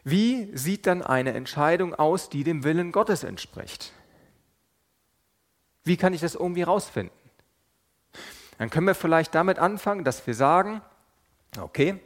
Wie 0.10 0.56
sieht 0.56 0.88
dann 0.88 1.02
eine 1.02 1.34
Entscheidung 1.34 1.94
aus, 1.94 2.30
die 2.30 2.46
dem 2.46 2.64
Willen 2.64 2.94
Gottes 2.94 3.26
entspricht? 3.26 3.92
Wie 5.84 5.98
kann 5.98 6.14
ich 6.14 6.22
das 6.22 6.34
irgendwie 6.34 6.62
rausfinden? 6.62 7.14
Dann 8.58 8.70
können 8.70 8.88
wir 8.88 8.96
vielleicht 8.96 9.36
damit 9.36 9.60
anfangen, 9.60 10.06
dass 10.06 10.26
wir 10.26 10.34
sagen, 10.34 10.82
okay, 11.60 12.00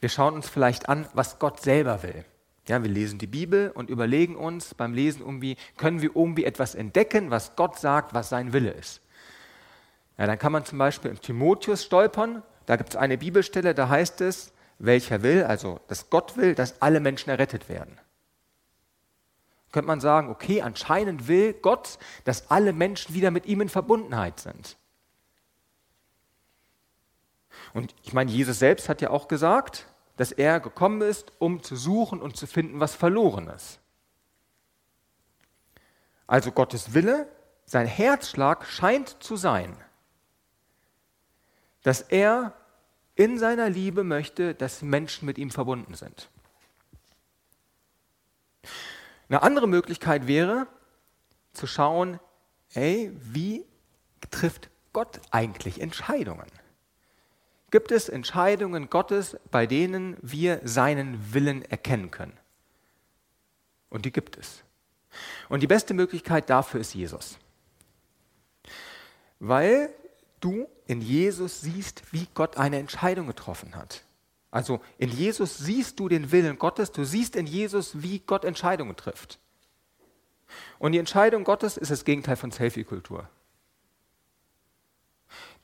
wir 0.00 0.08
schauen 0.08 0.34
uns 0.34 0.48
vielleicht 0.48 0.88
an, 0.88 1.06
was 1.14 1.38
Gott 1.38 1.60
selber 1.60 2.02
will. 2.02 2.24
Ja, 2.66 2.82
wir 2.82 2.90
lesen 2.90 3.20
die 3.20 3.28
Bibel 3.28 3.70
und 3.70 3.88
überlegen 3.88 4.34
uns 4.34 4.74
beim 4.74 4.94
Lesen 4.94 5.20
irgendwie, 5.20 5.56
können 5.76 6.02
wir 6.02 6.10
irgendwie 6.16 6.44
etwas 6.44 6.74
entdecken, 6.74 7.30
was 7.30 7.54
Gott 7.54 7.78
sagt, 7.78 8.14
was 8.14 8.30
sein 8.30 8.52
Wille 8.52 8.72
ist. 8.72 9.00
Ja, 10.16 10.26
dann 10.26 10.40
kann 10.40 10.50
man 10.50 10.64
zum 10.64 10.78
Beispiel 10.78 11.12
im 11.12 11.20
Timotheus 11.20 11.84
stolpern. 11.84 12.42
Da 12.66 12.74
gibt 12.74 12.90
es 12.90 12.96
eine 12.96 13.16
Bibelstelle, 13.16 13.76
da 13.76 13.88
heißt 13.88 14.20
es, 14.22 14.52
welcher 14.78 15.22
will, 15.22 15.44
also 15.44 15.80
dass 15.88 16.10
Gott 16.10 16.36
will, 16.36 16.54
dass 16.54 16.80
alle 16.80 17.00
Menschen 17.00 17.30
errettet 17.30 17.68
werden. 17.68 17.98
Könnte 19.72 19.88
man 19.88 20.00
sagen, 20.00 20.30
okay, 20.30 20.62
anscheinend 20.62 21.28
will 21.28 21.52
Gott, 21.52 21.98
dass 22.24 22.50
alle 22.50 22.72
Menschen 22.72 23.14
wieder 23.14 23.30
mit 23.30 23.46
ihm 23.46 23.60
in 23.60 23.68
Verbundenheit 23.68 24.40
sind. 24.40 24.76
Und 27.74 27.94
ich 28.02 28.12
meine, 28.12 28.30
Jesus 28.30 28.58
selbst 28.58 28.88
hat 28.88 29.02
ja 29.02 29.10
auch 29.10 29.28
gesagt, 29.28 29.86
dass 30.16 30.32
er 30.32 30.58
gekommen 30.60 31.02
ist, 31.02 31.32
um 31.38 31.62
zu 31.62 31.76
suchen 31.76 32.20
und 32.20 32.36
zu 32.36 32.46
finden, 32.46 32.80
was 32.80 32.94
verloren 32.94 33.48
ist. 33.48 33.78
Also 36.26 36.50
Gottes 36.50 36.94
Wille, 36.94 37.28
sein 37.64 37.86
Herzschlag 37.86 38.66
scheint 38.66 39.22
zu 39.22 39.36
sein, 39.36 39.76
dass 41.82 42.00
er 42.00 42.54
in 43.18 43.36
seiner 43.36 43.68
Liebe 43.68 44.04
möchte, 44.04 44.54
dass 44.54 44.80
Menschen 44.80 45.26
mit 45.26 45.38
ihm 45.38 45.50
verbunden 45.50 45.94
sind. 45.94 46.30
Eine 49.28 49.42
andere 49.42 49.66
Möglichkeit 49.66 50.28
wäre 50.28 50.68
zu 51.52 51.66
schauen, 51.66 52.20
ey, 52.74 53.10
wie 53.20 53.64
trifft 54.30 54.70
Gott 54.92 55.20
eigentlich 55.32 55.80
Entscheidungen? 55.80 56.46
Gibt 57.72 57.90
es 57.90 58.08
Entscheidungen 58.08 58.88
Gottes, 58.88 59.36
bei 59.50 59.66
denen 59.66 60.16
wir 60.22 60.60
seinen 60.62 61.34
Willen 61.34 61.62
erkennen 61.62 62.12
können? 62.12 62.38
Und 63.90 64.04
die 64.04 64.12
gibt 64.12 64.38
es. 64.38 64.62
Und 65.48 65.60
die 65.60 65.66
beste 65.66 65.92
Möglichkeit 65.92 66.48
dafür 66.48 66.80
ist 66.80 66.94
Jesus. 66.94 67.36
Weil 69.40 69.92
du 70.40 70.68
in 70.86 71.00
Jesus 71.00 71.60
siehst, 71.60 72.02
wie 72.12 72.26
Gott 72.34 72.56
eine 72.56 72.78
Entscheidung 72.78 73.26
getroffen 73.26 73.74
hat. 73.76 74.04
Also 74.50 74.80
in 74.96 75.10
Jesus 75.10 75.58
siehst 75.58 76.00
du 76.00 76.08
den 76.08 76.32
Willen 76.32 76.58
Gottes, 76.58 76.92
du 76.92 77.04
siehst 77.04 77.36
in 77.36 77.46
Jesus, 77.46 78.02
wie 78.02 78.20
Gott 78.20 78.44
Entscheidungen 78.44 78.96
trifft. 78.96 79.38
Und 80.78 80.92
die 80.92 80.98
Entscheidung 80.98 81.44
Gottes 81.44 81.76
ist 81.76 81.90
das 81.90 82.04
Gegenteil 82.04 82.36
von 82.36 82.50
Selfie-Kultur. 82.50 83.28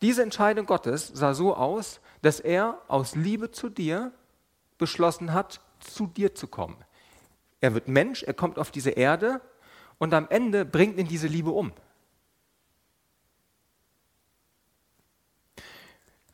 Diese 0.02 0.23
Entscheidung 0.23 0.66
Gottes 0.66 1.09
sah 1.09 1.33
so 1.33 1.54
aus, 1.57 2.00
dass 2.21 2.40
er 2.40 2.78
aus 2.88 3.14
Liebe 3.14 3.50
zu 3.50 3.71
dir 3.71 4.12
beschlossen 4.76 5.33
hat, 5.33 5.61
zu 5.81 6.07
dir 6.07 6.35
zu 6.35 6.47
kommen. 6.47 6.76
Er 7.61 7.73
wird 7.73 7.88
Mensch, 7.88 8.23
er 8.23 8.35
kommt 8.35 8.59
auf 8.59 8.71
diese 8.71 8.90
Erde 8.90 9.40
und 9.99 10.12
am 10.12 10.28
Ende 10.28 10.66
bringt 10.66 10.99
ihn 10.99 11.09
diese 11.09 11.28
Liebe 11.28 11.50
um. 11.50 11.73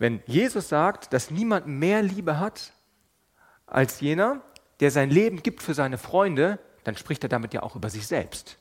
Wenn 0.01 0.23
Jesus 0.27 0.71
sagt, 0.71 1.13
dass 1.13 1.31
niemand 1.31 1.67
mehr 1.67 2.01
Liebe 2.01 2.39
hat 2.41 2.73
als 3.67 4.01
jener, 4.01 4.41
der 4.81 4.91
sein 4.91 5.11
Leben 5.11 5.43
gibt 5.43 5.63
für 5.63 5.75
seine 5.75 5.99
Freunde, 5.99 6.59
dann 6.85 6.97
spricht 6.97 7.23
er 7.23 7.29
damit 7.29 7.53
ja 7.53 7.63
auch 7.63 7.77
über 7.77 7.91
sich 7.91 8.07
selbst. 8.07 8.57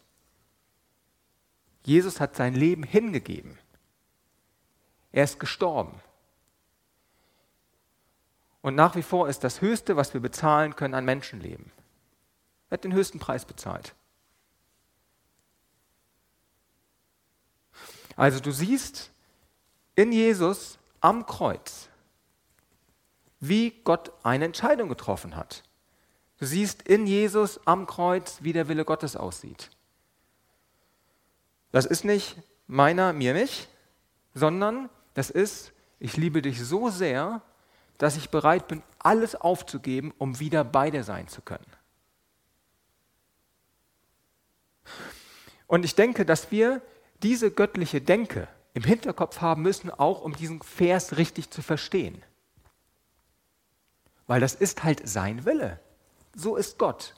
Jesus 1.86 2.20
hat 2.20 2.36
sein 2.36 2.56
Leben 2.56 2.84
hingegeben. 2.84 3.58
Er 5.14 5.24
ist 5.24 5.40
gestorben. 5.40 6.02
Und 8.62 8.76
nach 8.76 8.98
wie 8.98 9.02
vor 9.02 9.30
ist 9.30 9.46
das 9.46 9.62
Höchste, 9.62 9.96
was 9.96 10.14
wir 10.14 10.20
bezahlen 10.20 10.76
können, 10.76 10.94
ein 10.94 11.06
Menschenleben. 11.06 11.72
Er 12.70 12.74
hat 12.74 12.84
den 12.84 12.92
höchsten 12.92 13.20
Preis 13.20 13.46
bezahlt. 13.46 13.96
Also 18.18 18.42
du 18.42 18.52
siehst 18.52 19.10
in 19.96 20.12
Jesus 20.12 20.79
am 21.02 21.26
Kreuz, 21.26 21.90
wie 23.40 23.72
Gott 23.84 24.12
eine 24.24 24.46
Entscheidung 24.46 24.90
getroffen 24.90 25.36
hat. 25.36 25.64
Du 26.38 26.46
siehst 26.46 26.84
in 26.84 27.06
Jesus 27.06 27.60
am 27.66 27.86
Kreuz, 27.86 28.40
wie 28.42 28.54
der 28.54 28.68
Wille 28.68 28.86
Gottes 28.86 29.16
aussieht. 29.16 29.70
Das 31.72 31.86
ist 31.86 32.06
nicht 32.06 32.38
meiner, 32.68 33.14
mir 33.14 33.34
nicht, 33.34 33.70
sondern 34.34 34.90
das 35.14 35.30
ist, 35.30 35.74
ich 36.00 36.18
liebe 36.18 36.42
dich 36.42 36.64
so 36.64 36.90
sehr, 36.90 37.42
dass 37.98 38.16
ich 38.16 38.30
bereit 38.30 38.68
bin, 38.68 38.82
alles 39.00 39.36
aufzugeben, 39.36 40.14
um 40.18 40.40
wieder 40.40 40.64
bei 40.64 40.90
dir 40.90 41.04
sein 41.04 41.28
zu 41.28 41.42
können. 41.42 41.66
Und 45.68 45.84
ich 45.84 45.96
denke, 45.96 46.26
dass 46.26 46.52
wir 46.52 46.82
diese 47.22 47.52
göttliche 47.52 48.02
Denke, 48.02 48.48
im 48.74 48.84
Hinterkopf 48.84 49.42
haben 49.42 49.62
müssen, 49.62 49.90
auch 49.92 50.22
um 50.22 50.36
diesen 50.36 50.62
Vers 50.62 51.18
richtig 51.18 51.50
zu 51.50 51.62
verstehen. 51.62 52.24
Weil 54.28 54.40
das 54.40 54.54
ist 54.54 54.84
halt 54.84 55.08
sein 55.08 55.46
Wille. 55.46 55.80
So 56.36 56.56
ist 56.56 56.78
Gott. 56.78 57.16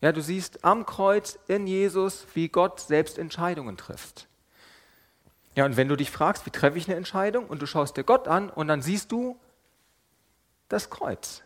Ja, 0.00 0.10
du 0.10 0.20
siehst 0.20 0.64
am 0.64 0.84
Kreuz 0.84 1.38
in 1.46 1.68
Jesus, 1.68 2.26
wie 2.34 2.48
Gott 2.48 2.80
selbst 2.80 3.18
Entscheidungen 3.18 3.76
trifft. 3.76 4.26
Ja, 5.54 5.64
und 5.64 5.76
wenn 5.76 5.86
du 5.86 5.96
dich 5.96 6.10
fragst, 6.10 6.44
wie 6.44 6.50
treffe 6.50 6.76
ich 6.76 6.88
eine 6.88 6.96
Entscheidung, 6.96 7.46
und 7.46 7.62
du 7.62 7.66
schaust 7.66 7.96
dir 7.96 8.02
Gott 8.02 8.26
an 8.26 8.50
und 8.50 8.66
dann 8.66 8.82
siehst 8.82 9.12
du 9.12 9.38
das 10.68 10.90
Kreuz. 10.90 11.42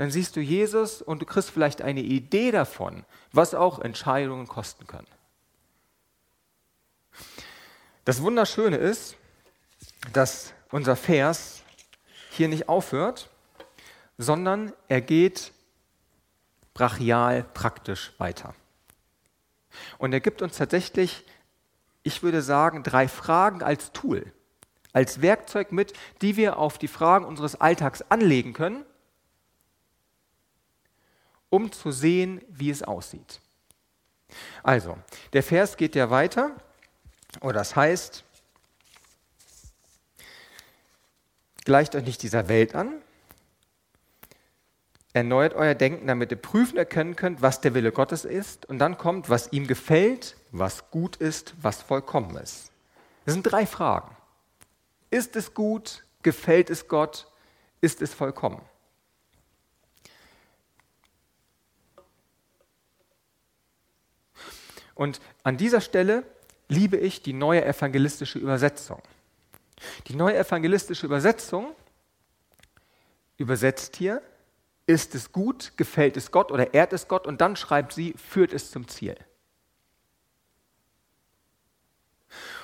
Dann 0.00 0.10
siehst 0.10 0.34
du 0.34 0.40
Jesus 0.40 1.02
und 1.02 1.20
du 1.20 1.26
kriegst 1.26 1.50
vielleicht 1.50 1.82
eine 1.82 2.00
Idee 2.00 2.52
davon, 2.52 3.04
was 3.32 3.54
auch 3.54 3.80
Entscheidungen 3.80 4.48
kosten 4.48 4.86
können. 4.86 5.06
Das 8.06 8.22
Wunderschöne 8.22 8.78
ist, 8.78 9.16
dass 10.14 10.54
unser 10.70 10.96
Vers 10.96 11.64
hier 12.30 12.48
nicht 12.48 12.66
aufhört, 12.66 13.28
sondern 14.16 14.72
er 14.88 15.02
geht 15.02 15.52
brachial 16.72 17.44
praktisch 17.52 18.14
weiter. 18.16 18.54
Und 19.98 20.14
er 20.14 20.20
gibt 20.20 20.40
uns 20.40 20.56
tatsächlich, 20.56 21.26
ich 22.04 22.22
würde 22.22 22.40
sagen, 22.40 22.84
drei 22.84 23.06
Fragen 23.06 23.62
als 23.62 23.92
Tool, 23.92 24.32
als 24.94 25.20
Werkzeug 25.20 25.72
mit, 25.72 25.92
die 26.22 26.38
wir 26.38 26.56
auf 26.56 26.78
die 26.78 26.88
Fragen 26.88 27.26
unseres 27.26 27.60
Alltags 27.60 28.00
anlegen 28.08 28.54
können 28.54 28.86
um 31.50 31.70
zu 31.72 31.90
sehen, 31.90 32.40
wie 32.48 32.70
es 32.70 32.82
aussieht. 32.82 33.40
Also, 34.62 34.96
der 35.32 35.42
Vers 35.42 35.76
geht 35.76 35.94
ja 35.94 36.10
weiter, 36.10 36.56
oder 37.40 37.54
das 37.54 37.76
heißt, 37.76 38.24
gleicht 41.64 41.94
euch 41.94 42.04
nicht 42.04 42.22
dieser 42.22 42.48
Welt 42.48 42.74
an, 42.74 43.02
erneuert 45.12 45.54
euer 45.54 45.74
Denken, 45.74 46.06
damit 46.06 46.30
ihr 46.30 46.36
prüfen 46.36 46.78
erkennen 46.78 47.16
könnt, 47.16 47.42
was 47.42 47.60
der 47.60 47.74
Wille 47.74 47.92
Gottes 47.92 48.24
ist, 48.24 48.66
und 48.66 48.78
dann 48.78 48.96
kommt, 48.96 49.28
was 49.28 49.52
ihm 49.52 49.66
gefällt, 49.66 50.36
was 50.52 50.90
gut 50.90 51.16
ist, 51.16 51.54
was 51.60 51.82
vollkommen 51.82 52.36
ist. 52.36 52.70
Das 53.24 53.34
sind 53.34 53.42
drei 53.42 53.66
Fragen. 53.66 54.16
Ist 55.10 55.34
es 55.36 55.54
gut? 55.54 56.04
Gefällt 56.22 56.70
es 56.70 56.86
Gott? 56.86 57.26
Ist 57.80 58.02
es 58.02 58.14
vollkommen? 58.14 58.60
Und 65.00 65.18
an 65.44 65.56
dieser 65.56 65.80
Stelle 65.80 66.24
liebe 66.68 66.98
ich 66.98 67.22
die 67.22 67.32
neue 67.32 67.64
evangelistische 67.64 68.38
Übersetzung. 68.38 69.00
Die 70.08 70.14
neue 70.14 70.36
evangelistische 70.36 71.06
Übersetzung 71.06 71.74
übersetzt 73.38 73.96
hier, 73.96 74.20
ist 74.86 75.14
es 75.14 75.32
gut, 75.32 75.72
gefällt 75.78 76.18
es 76.18 76.30
Gott 76.30 76.52
oder 76.52 76.74
ehrt 76.74 76.92
es 76.92 77.08
Gott 77.08 77.26
und 77.26 77.40
dann 77.40 77.56
schreibt 77.56 77.94
sie, 77.94 78.12
führt 78.18 78.52
es 78.52 78.70
zum 78.70 78.88
Ziel. 78.88 79.16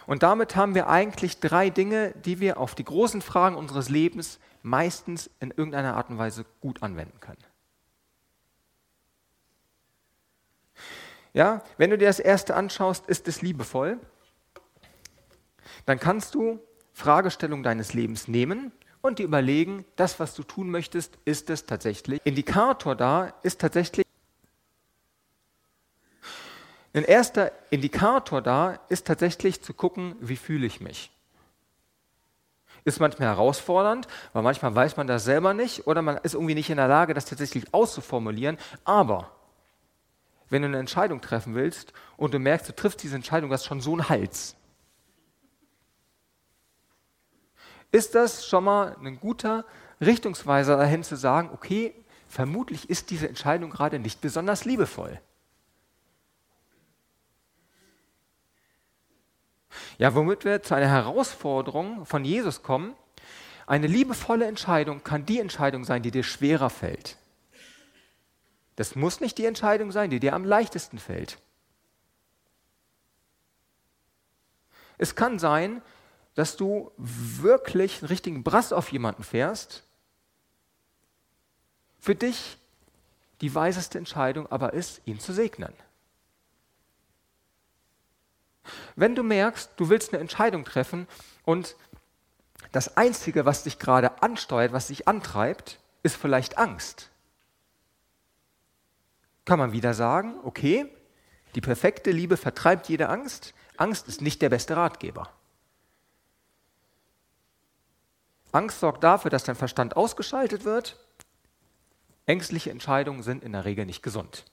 Und 0.07 0.23
damit 0.23 0.57
haben 0.57 0.75
wir 0.75 0.89
eigentlich 0.91 1.41
drei 1.41 1.71
Dinge, 1.71 2.13
die 2.27 2.39
wir 2.39 2.61
auf 2.61 2.75
die 2.75 2.85
großen 2.85 3.23
Fragen 3.23 3.57
unseres 3.57 3.89
Lebens 3.89 4.41
meistens 4.63 5.31
in 5.41 5.53
irgendeiner 5.53 5.97
Art 5.97 6.11
und 6.11 6.19
Weise 6.19 6.45
gut 6.61 6.83
anwenden 6.83 7.19
können. 7.19 7.43
Ja, 11.37 11.61
wenn 11.77 11.91
du 11.91 11.99
dir 11.99 12.07
das 12.07 12.19
erste 12.19 12.55
anschaust, 12.55 13.07
ist 13.09 13.29
es 13.29 13.43
liebevoll, 13.43 13.99
dann 15.85 16.01
kannst 16.01 16.35
du 16.35 16.61
Fragestellungen 16.95 17.63
deines 17.63 17.93
Lebens 17.93 18.27
nehmen 18.27 18.73
und 19.03 19.19
dir 19.19 19.25
überlegen, 19.25 19.85
das, 19.97 20.19
was 20.19 20.35
du 20.35 20.43
tun 20.45 20.71
möchtest, 20.71 21.19
ist 21.27 21.51
es 21.51 21.67
tatsächlich. 21.67 22.23
Indikator 22.25 22.97
da 22.97 23.35
ist 23.43 23.61
tatsächlich. 23.61 24.07
Ein 26.95 27.05
erster 27.05 27.53
Indikator 27.69 28.41
da 28.41 28.81
ist 28.89 29.07
tatsächlich 29.07 29.61
zu 29.61 29.75
gucken, 29.75 30.17
wie 30.21 30.37
fühle 30.37 30.65
ich 30.65 30.81
mich. 30.81 31.11
Ist 32.87 32.99
manchmal 32.99 33.29
herausfordernd, 33.29 34.09
weil 34.33 34.43
manchmal 34.43 34.75
weiß 34.75 34.97
man 34.97 35.07
das 35.07 35.25
selber 35.25 35.53
nicht 35.53 35.87
oder 35.87 36.01
man 36.01 36.17
ist 36.17 36.33
irgendwie 36.33 36.55
nicht 36.55 36.71
in 36.71 36.79
der 36.79 36.89
Lage, 36.89 37.13
das 37.13 37.27
tatsächlich 37.27 37.75
auszuformulieren. 37.75 38.57
Aber 38.85 39.36
wenn 40.49 40.63
du 40.63 40.69
eine 40.69 40.79
Entscheidung 40.79 41.21
treffen 41.21 41.55
willst 41.55 41.93
und 42.17 42.35
du 42.35 42.39
merkst, 42.39 42.69
du 42.69 42.75
triffst 42.75 43.03
diese 43.03 43.17
Entscheidung, 43.17 43.51
du 43.51 43.55
hast 43.55 43.65
schon 43.65 43.81
so 43.81 43.93
einen 43.93 44.09
Hals. 44.09 44.57
Ist 47.93 48.15
das 48.15 48.47
schon 48.47 48.65
mal 48.65 48.97
ein 49.03 49.19
guter 49.21 49.65
Richtungsweiser 50.01 50.77
dahin 50.77 51.03
zu 51.03 51.17
sagen, 51.17 51.51
okay, 51.53 51.95
vermutlich 52.29 52.91
ist 52.91 53.11
diese 53.11 53.29
Entscheidung 53.29 53.71
gerade 53.71 53.99
nicht 53.99 54.21
besonders 54.21 54.65
liebevoll. 54.65 55.21
Ja, 59.99 60.15
womit 60.15 60.45
wir 60.45 60.63
zu 60.63 60.75
einer 60.75 60.89
Herausforderung 60.89 62.05
von 62.05 62.25
Jesus 62.25 62.63
kommen. 62.63 62.95
Eine 63.67 63.87
liebevolle 63.87 64.47
Entscheidung 64.47 65.03
kann 65.03 65.27
die 65.27 65.41
Entscheidung 65.41 65.85
sein, 65.85 66.03
die 66.03 66.11
dir 66.11 66.23
schwerer 66.23 66.71
fällt. 66.71 67.17
Das 68.77 68.95
muss 68.95 69.21
nicht 69.21 69.39
die 69.39 69.47
Entscheidung 69.47 69.91
sein, 69.91 70.11
die 70.11 70.21
dir 70.21 70.35
am 70.35 70.45
leichtesten 70.45 70.99
fällt. 70.99 71.39
Es 74.99 75.15
kann 75.15 75.39
sein, 75.39 75.83
dass 76.35 76.57
du 76.57 76.93
wirklich 76.97 78.01
einen 78.01 78.09
richtigen 78.09 78.45
Brass 78.45 78.73
auf 78.73 78.93
jemanden 78.93 79.25
fährst. 79.25 79.83
Für 81.99 82.15
dich 82.15 82.59
die 83.41 83.55
weiseste 83.55 83.99
Entscheidung 83.99 84.51
aber 84.51 84.73
ist, 84.75 85.01
ihn 85.07 85.19
zu 85.19 85.33
segnen. 85.33 85.73
Wenn 88.95 89.15
du 89.15 89.23
merkst, 89.23 89.71
du 89.77 89.89
willst 89.89 90.13
eine 90.13 90.21
Entscheidung 90.21 90.65
treffen 90.65 91.07
und 91.45 91.77
das 92.73 92.97
Einzige, 92.97 93.45
was 93.45 93.63
dich 93.63 93.79
gerade 93.79 94.23
ansteuert, 94.23 94.73
was 94.73 94.89
dich 94.89 95.07
antreibt, 95.09 95.79
ist 96.03 96.17
vielleicht 96.17 96.59
Angst. 96.59 97.11
Kann 99.47 99.59
man 99.59 99.73
wieder 99.73 99.95
sagen, 99.95 100.39
okay, 100.43 100.93
die 101.55 101.61
perfekte 101.63 102.11
Liebe 102.11 102.37
vertreibt 102.37 102.91
jede 102.91 103.09
Angst. 103.09 103.55
Angst 103.79 104.09
ist 104.09 104.21
nicht 104.21 104.43
der 104.43 104.51
beste 104.51 104.77
Ratgeber. 104.77 105.31
Angst 108.53 108.81
sorgt 108.81 109.05
dafür, 109.05 109.31
dass 109.31 109.45
dein 109.45 109.57
Verstand 109.57 109.97
ausgeschaltet 109.97 110.65
wird. 110.65 110.99
Ängstliche 112.27 112.71
Entscheidungen 112.71 113.23
sind 113.23 113.45
in 113.45 113.53
der 113.53 113.65
Regel 113.65 113.87
nicht 113.87 114.03
gesund. 114.03 114.45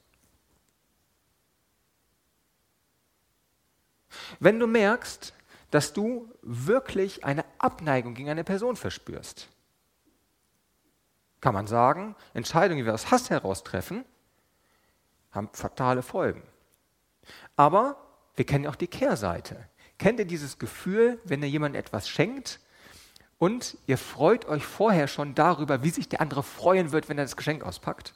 Wenn 4.40 4.60
du 4.60 4.68
merkst, 4.68 5.34
dass 5.72 5.94
du 5.94 6.32
wirklich 6.42 7.26
eine 7.26 7.46
Abneigung 7.58 8.14
gegen 8.14 8.30
eine 8.30 8.44
Person 8.44 8.76
verspürst, 8.76 9.50
kann 11.42 11.56
man 11.56 11.66
sagen, 11.66 12.16
Entscheidungen, 12.34 12.80
die 12.80 12.86
wir 12.86 12.94
aus 12.94 13.10
Hass 13.10 13.32
heraus 13.32 13.64
treffen, 13.64 14.06
haben 15.34 15.50
fatale 15.54 16.02
Folgen. 16.02 16.44
Aber 17.56 17.98
wir 18.36 18.46
kennen 18.46 18.68
auch 18.68 18.76
die 18.76 18.88
Kehrseite. 18.88 19.68
Kennt 19.98 20.20
ihr 20.20 20.26
dieses 20.26 20.60
Gefühl, 20.60 21.20
wenn 21.24 21.42
ihr 21.44 21.50
jemandem 21.50 21.80
etwas 21.80 22.10
schenkt 22.10 22.60
und 23.38 23.78
ihr 23.88 23.98
freut 23.98 24.46
euch 24.46 24.66
vorher 24.66 25.08
schon 25.08 25.36
darüber, 25.36 25.84
wie 25.84 25.90
sich 25.90 26.10
der 26.10 26.22
andere 26.22 26.44
freuen 26.44 26.92
wird, 26.92 27.10
wenn 27.10 27.18
er 27.18 27.26
das 27.26 27.38
Geschenk 27.38 27.64
auspackt? 27.64 28.16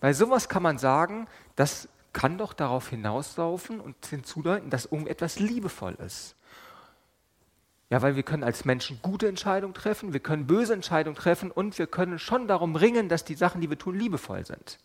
Bei 0.00 0.12
sowas 0.12 0.48
kann 0.48 0.62
man 0.62 0.78
sagen, 0.78 1.26
das 1.54 1.88
kann 2.12 2.38
doch 2.38 2.52
darauf 2.54 2.88
hinauslaufen 2.88 3.80
und 3.80 4.06
hinzudeuten, 4.06 4.70
dass 4.70 4.86
irgendetwas 4.86 5.38
liebevoll 5.38 5.94
ist. 5.94 6.35
Ja, 7.88 8.02
weil 8.02 8.16
wir 8.16 8.24
können 8.24 8.42
als 8.42 8.64
Menschen 8.64 8.98
gute 9.00 9.28
Entscheidungen 9.28 9.74
treffen, 9.74 10.12
wir 10.12 10.20
können 10.20 10.46
böse 10.46 10.72
Entscheidungen 10.72 11.16
treffen 11.16 11.50
und 11.52 11.78
wir 11.78 11.86
können 11.86 12.18
schon 12.18 12.48
darum 12.48 12.74
ringen, 12.74 13.08
dass 13.08 13.24
die 13.24 13.36
Sachen, 13.36 13.60
die 13.60 13.70
wir 13.70 13.78
tun, 13.78 13.96
liebevoll 13.96 14.44
sind. 14.44 14.78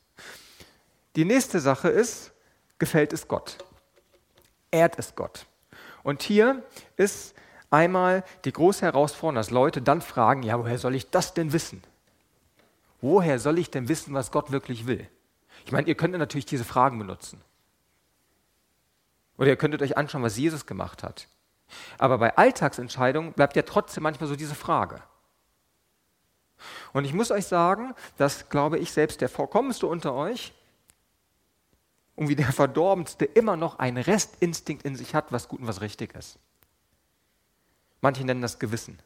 Die 1.16 1.26
nächste 1.26 1.60
Sache 1.60 1.90
ist, 1.90 2.32
gefällt 2.78 3.12
es 3.12 3.28
Gott? 3.28 3.58
Ehrt 4.70 5.00
es 5.00 5.16
Gott? 5.16 5.48
Und 6.04 6.22
hier 6.22 6.64
ist 6.96 7.36
einmal 7.72 8.24
die 8.46 8.54
große 8.54 8.86
Herausforderung, 8.86 9.36
dass 9.36 9.50
Leute 9.50 9.82
dann 9.82 10.02
fragen, 10.02 10.44
ja, 10.44 10.60
woher 10.60 10.78
soll 10.78 10.96
ich 10.96 11.10
das 11.10 11.34
denn 11.34 11.54
wissen? 11.54 11.84
Woher 13.02 13.40
soll 13.40 13.58
ich 13.58 13.72
denn 13.72 13.88
wissen, 13.90 14.14
was 14.14 14.32
Gott 14.32 14.52
wirklich 14.52 14.86
will? 14.86 15.08
Ich 15.66 15.72
meine, 15.72 15.88
ihr 15.88 15.96
könnt 15.96 16.16
natürlich 16.16 16.46
diese 16.46 16.64
Fragen 16.64 17.00
benutzen. 17.00 17.42
Oder 19.38 19.50
ihr 19.50 19.56
könntet 19.56 19.82
euch 19.82 19.98
anschauen, 19.98 20.22
was 20.22 20.38
Jesus 20.38 20.68
gemacht 20.68 21.02
hat. 21.02 21.28
Aber 21.98 22.18
bei 22.18 22.36
Alltagsentscheidungen 22.38 23.34
bleibt 23.34 23.56
ja 23.56 23.62
trotzdem 23.62 24.04
manchmal 24.04 24.28
so 24.28 24.36
diese 24.36 24.56
Frage. 24.56 25.02
Und 26.94 27.06
ich 27.06 27.14
muss 27.14 27.32
euch 27.32 27.46
sagen, 27.46 27.94
dass, 28.18 28.50
glaube 28.50 28.78
ich, 28.78 28.92
selbst 28.92 29.22
der 29.22 29.30
Vorkommenste 29.30 29.88
unter 29.88 30.14
euch 30.14 30.54
und 32.16 32.30
wie 32.30 32.36
der 32.36 32.52
Verdorbenste 32.52 33.26
immer 33.26 33.56
noch 33.56 33.80
einen 33.80 33.98
Restinstinkt 33.98 34.84
in 34.84 34.96
sich 34.96 35.16
hat, 35.16 35.32
was 35.32 35.48
gut 35.48 35.60
und 35.62 35.68
was 35.68 35.82
richtig 35.82 36.14
ist. 36.16 36.38
Manche 38.02 38.26
nennen 38.26 38.42
das 38.42 38.60
Gewissen. 38.60 39.00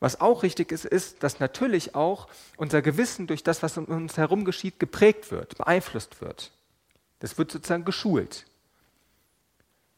Was 0.00 0.20
auch 0.20 0.42
richtig 0.42 0.70
ist, 0.70 0.84
ist, 0.84 1.22
dass 1.22 1.40
natürlich 1.40 1.94
auch 1.94 2.28
unser 2.56 2.82
Gewissen 2.82 3.26
durch 3.26 3.42
das, 3.42 3.62
was 3.62 3.78
um 3.78 3.86
uns 3.86 4.18
herum 4.18 4.44
geschieht, 4.44 4.78
geprägt 4.78 5.30
wird, 5.30 5.56
beeinflusst 5.56 6.20
wird. 6.20 6.52
Das 7.20 7.38
wird 7.38 7.50
sozusagen 7.50 7.86
geschult. 7.86 8.44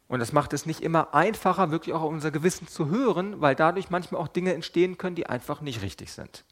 Und 0.09 0.21
das 0.21 0.33
macht 0.33 0.53
es 0.53 0.67
nicht 0.67 0.83
immer 0.83 1.15
einfacher, 1.15 1.71
wirklich 1.71 1.95
auch 1.95 2.03
unser 2.03 2.31
Gewissen 2.31 2.69
zu 2.69 2.89
hören, 2.89 3.41
weil 3.41 3.55
dadurch 3.55 3.91
manchmal 3.91 4.21
auch 4.21 4.29
Dinge 4.29 4.55
entstehen 4.55 4.99
können, 4.99 5.17
die 5.17 5.27
einfach 5.27 5.61
nicht 5.61 5.83
richtig 5.83 6.13
sind. 6.13 6.45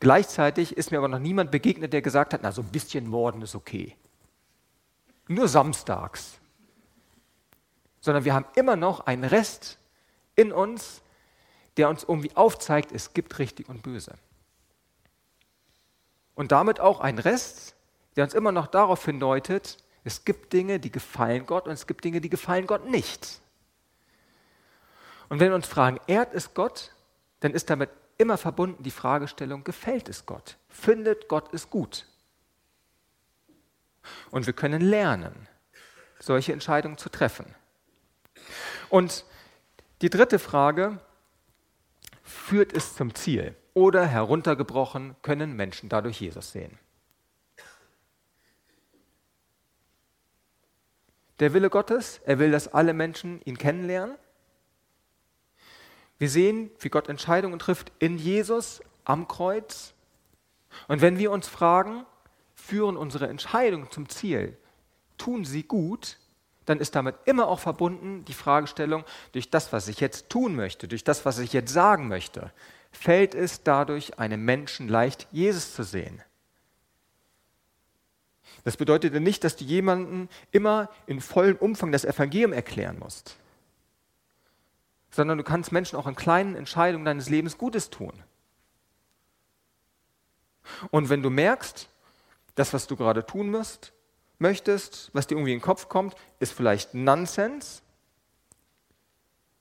Gleichzeitig 0.00 0.76
ist 0.76 0.90
mir 0.90 0.98
aber 0.98 1.08
noch 1.08 1.18
niemand 1.18 1.50
begegnet, 1.50 1.92
der 1.92 2.02
gesagt 2.02 2.32
hat, 2.32 2.40
na 2.42 2.52
so 2.52 2.62
ein 2.62 2.68
bisschen 2.68 3.06
Morden 3.06 3.42
ist 3.42 3.54
okay. 3.54 3.96
Nur 5.28 5.46
samstags. 5.46 6.38
Sondern 8.00 8.24
wir 8.24 8.34
haben 8.34 8.46
immer 8.56 8.76
noch 8.76 9.00
einen 9.00 9.24
Rest 9.24 9.78
in 10.34 10.52
uns, 10.52 11.02
der 11.76 11.88
uns 11.88 12.02
irgendwie 12.02 12.34
aufzeigt, 12.34 12.92
es 12.92 13.14
gibt 13.14 13.38
richtig 13.38 13.68
und 13.68 13.82
böse. 13.82 14.14
Und 16.34 16.52
damit 16.52 16.80
auch 16.80 17.00
einen 17.00 17.18
Rest, 17.18 17.74
der 18.16 18.24
uns 18.24 18.34
immer 18.34 18.52
noch 18.52 18.66
darauf 18.66 19.04
hindeutet, 19.04 19.78
es 20.04 20.24
gibt 20.24 20.52
Dinge, 20.52 20.80
die 20.80 20.90
gefallen 20.90 21.46
Gott 21.46 21.66
und 21.66 21.72
es 21.72 21.86
gibt 21.86 22.04
Dinge, 22.04 22.20
die 22.20 22.30
gefallen 22.30 22.66
Gott 22.66 22.88
nicht. 22.88 23.40
Und 25.28 25.40
wenn 25.40 25.50
wir 25.50 25.54
uns 25.54 25.66
fragen, 25.66 25.98
ehrt 26.06 26.34
es 26.34 26.54
Gott, 26.54 26.92
dann 27.40 27.52
ist 27.52 27.70
damit 27.70 27.90
immer 28.18 28.36
verbunden 28.36 28.82
die 28.82 28.90
Fragestellung, 28.90 29.64
gefällt 29.64 30.08
es 30.08 30.26
Gott? 30.26 30.56
Findet 30.68 31.28
Gott 31.28 31.52
es 31.54 31.70
gut? 31.70 32.06
Und 34.30 34.46
wir 34.46 34.52
können 34.52 34.82
lernen, 34.82 35.48
solche 36.18 36.52
Entscheidungen 36.52 36.98
zu 36.98 37.08
treffen. 37.08 37.54
Und 38.88 39.24
die 40.02 40.10
dritte 40.10 40.38
Frage, 40.38 40.98
führt 42.22 42.72
es 42.72 42.94
zum 42.96 43.14
Ziel? 43.14 43.56
Oder 43.74 44.06
heruntergebrochen, 44.06 45.16
können 45.22 45.54
Menschen 45.54 45.88
dadurch 45.88 46.20
Jesus 46.20 46.52
sehen? 46.52 46.78
Der 51.42 51.52
Wille 51.52 51.70
Gottes. 51.70 52.20
Er 52.24 52.38
will, 52.38 52.50
dass 52.50 52.72
alle 52.72 52.94
Menschen 52.94 53.40
ihn 53.44 53.58
kennenlernen. 53.58 54.16
Wir 56.18 56.30
sehen, 56.30 56.70
wie 56.78 56.88
Gott 56.88 57.08
Entscheidungen 57.08 57.58
trifft 57.58 57.92
in 57.98 58.16
Jesus 58.16 58.80
am 59.04 59.26
Kreuz. 59.26 59.92
Und 60.86 61.00
wenn 61.00 61.18
wir 61.18 61.32
uns 61.32 61.48
fragen, 61.48 62.06
führen 62.54 62.96
unsere 62.96 63.28
Entscheidungen 63.28 63.90
zum 63.90 64.08
Ziel, 64.08 64.56
tun 65.18 65.44
sie 65.44 65.64
gut, 65.64 66.18
dann 66.64 66.78
ist 66.78 66.94
damit 66.94 67.16
immer 67.24 67.48
auch 67.48 67.58
verbunden 67.58 68.24
die 68.24 68.34
Fragestellung, 68.34 69.04
durch 69.32 69.50
das, 69.50 69.72
was 69.72 69.88
ich 69.88 69.98
jetzt 69.98 70.30
tun 70.30 70.54
möchte, 70.54 70.86
durch 70.86 71.02
das, 71.02 71.24
was 71.24 71.40
ich 71.40 71.52
jetzt 71.52 71.72
sagen 71.72 72.06
möchte, 72.06 72.52
fällt 72.92 73.34
es 73.34 73.64
dadurch 73.64 74.20
einem 74.20 74.44
Menschen 74.44 74.86
leicht, 74.86 75.26
Jesus 75.32 75.74
zu 75.74 75.82
sehen. 75.82 76.22
Das 78.64 78.76
bedeutet 78.76 79.14
nicht, 79.14 79.42
dass 79.44 79.56
du 79.56 79.64
jemanden 79.64 80.28
immer 80.52 80.88
in 81.06 81.20
vollem 81.20 81.56
Umfang 81.56 81.90
das 81.90 82.04
Evangelium 82.04 82.52
erklären 82.52 82.98
musst, 82.98 83.36
sondern 85.10 85.38
du 85.38 85.44
kannst 85.44 85.72
Menschen 85.72 85.96
auch 85.96 86.06
in 86.06 86.14
kleinen 86.14 86.54
Entscheidungen 86.54 87.04
deines 87.04 87.28
Lebens 87.28 87.58
Gutes 87.58 87.90
tun. 87.90 88.12
Und 90.90 91.08
wenn 91.08 91.22
du 91.22 91.30
merkst, 91.30 91.88
das, 92.54 92.72
was 92.72 92.86
du 92.86 92.96
gerade 92.96 93.26
tun 93.26 93.50
musst, 93.50 93.92
möchtest, 94.38 95.10
was 95.12 95.26
dir 95.26 95.36
irgendwie 95.36 95.52
in 95.52 95.58
den 95.58 95.64
Kopf 95.64 95.88
kommt, 95.88 96.14
ist 96.38 96.52
vielleicht 96.52 96.94
Nonsens, 96.94 97.82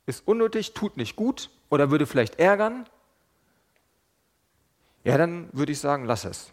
ist 0.05 0.27
unnötig, 0.27 0.73
tut 0.73 0.97
nicht 0.97 1.15
gut 1.15 1.49
oder 1.69 1.89
würde 1.89 2.05
vielleicht 2.05 2.39
ärgern, 2.39 2.87
ja, 5.03 5.17
dann 5.17 5.49
würde 5.53 5.71
ich 5.71 5.79
sagen, 5.79 6.05
lass 6.05 6.25
es. 6.25 6.51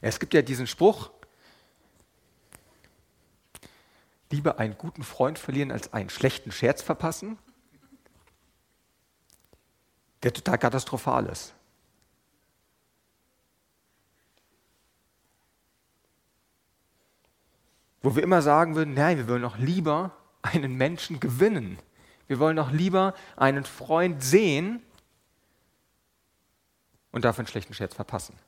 Es 0.00 0.20
gibt 0.20 0.34
ja 0.34 0.42
diesen 0.42 0.66
Spruch, 0.66 1.10
lieber 4.30 4.58
einen 4.58 4.76
guten 4.76 5.02
Freund 5.02 5.38
verlieren 5.38 5.70
als 5.70 5.92
einen 5.92 6.10
schlechten 6.10 6.52
Scherz 6.52 6.82
verpassen, 6.82 7.38
der 10.22 10.32
total 10.32 10.58
katastrophal 10.58 11.26
ist. 11.26 11.54
Wo 18.02 18.14
wir 18.14 18.22
immer 18.22 18.42
sagen 18.42 18.76
würden, 18.76 18.94
nein, 18.94 19.18
wir 19.18 19.28
wollen 19.28 19.42
noch 19.42 19.58
lieber 19.58 20.16
einen 20.42 20.76
Menschen 20.76 21.18
gewinnen. 21.18 21.78
Wir 22.28 22.38
wollen 22.38 22.56
doch 22.56 22.70
lieber 22.70 23.14
einen 23.36 23.64
Freund 23.64 24.22
sehen 24.22 24.82
und 27.10 27.24
dafür 27.24 27.40
einen 27.40 27.48
schlechten 27.48 27.74
Scherz 27.74 27.94
verpassen. 27.94 28.38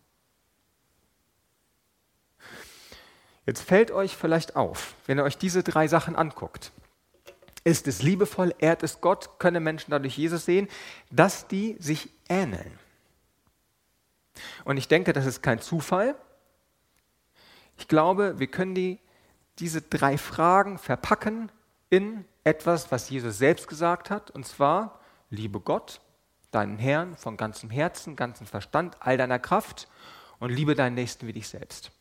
Jetzt 3.48 3.62
fällt 3.62 3.90
euch 3.90 4.14
vielleicht 4.14 4.56
auf, 4.56 4.94
wenn 5.06 5.16
ihr 5.16 5.24
euch 5.24 5.38
diese 5.38 5.62
drei 5.62 5.88
Sachen 5.88 6.16
anguckt. 6.16 6.70
Ist 7.64 7.88
es 7.88 8.02
liebevoll, 8.02 8.54
ehrt 8.58 8.82
es 8.82 9.00
Gott, 9.00 9.38
können 9.38 9.64
Menschen 9.64 9.90
dadurch 9.90 10.18
Jesus 10.18 10.44
sehen, 10.44 10.68
dass 11.10 11.48
die 11.48 11.74
sich 11.78 12.10
ähneln. 12.28 12.78
Und 14.66 14.76
ich 14.76 14.86
denke, 14.86 15.14
das 15.14 15.24
ist 15.24 15.42
kein 15.42 15.62
Zufall. 15.62 16.14
Ich 17.78 17.88
glaube, 17.88 18.38
wir 18.38 18.48
können 18.48 18.74
die, 18.74 18.98
diese 19.60 19.80
drei 19.80 20.18
Fragen 20.18 20.76
verpacken 20.76 21.50
in 21.88 22.26
etwas, 22.44 22.92
was 22.92 23.08
Jesus 23.08 23.38
selbst 23.38 23.66
gesagt 23.66 24.10
hat, 24.10 24.30
und 24.30 24.44
zwar, 24.46 25.00
liebe 25.30 25.60
Gott, 25.60 26.02
deinen 26.50 26.76
Herrn 26.76 27.16
von 27.16 27.38
ganzem 27.38 27.70
Herzen, 27.70 28.14
ganzem 28.14 28.46
Verstand, 28.46 28.98
all 29.00 29.16
deiner 29.16 29.38
Kraft 29.38 29.88
und 30.38 30.50
liebe 30.50 30.74
deinen 30.74 30.96
Nächsten 30.96 31.26
wie 31.26 31.32
dich 31.32 31.48
selbst. 31.48 31.92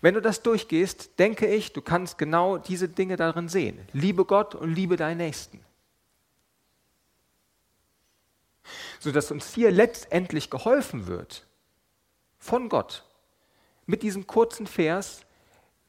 Wenn 0.00 0.14
du 0.14 0.20
das 0.20 0.42
durchgehst, 0.42 1.18
denke 1.18 1.46
ich, 1.46 1.72
du 1.72 1.80
kannst 1.80 2.18
genau 2.18 2.58
diese 2.58 2.88
Dinge 2.88 3.16
darin 3.16 3.48
sehen. 3.48 3.78
Liebe 3.92 4.24
Gott 4.24 4.54
und 4.54 4.74
liebe 4.74 4.96
deinen 4.96 5.18
Nächsten. 5.18 5.60
Sodass 9.00 9.30
uns 9.30 9.54
hier 9.54 9.70
letztendlich 9.70 10.50
geholfen 10.50 11.06
wird, 11.06 11.46
von 12.38 12.68
Gott, 12.68 13.04
mit 13.86 14.02
diesem 14.02 14.26
kurzen 14.26 14.66
Vers, 14.66 15.24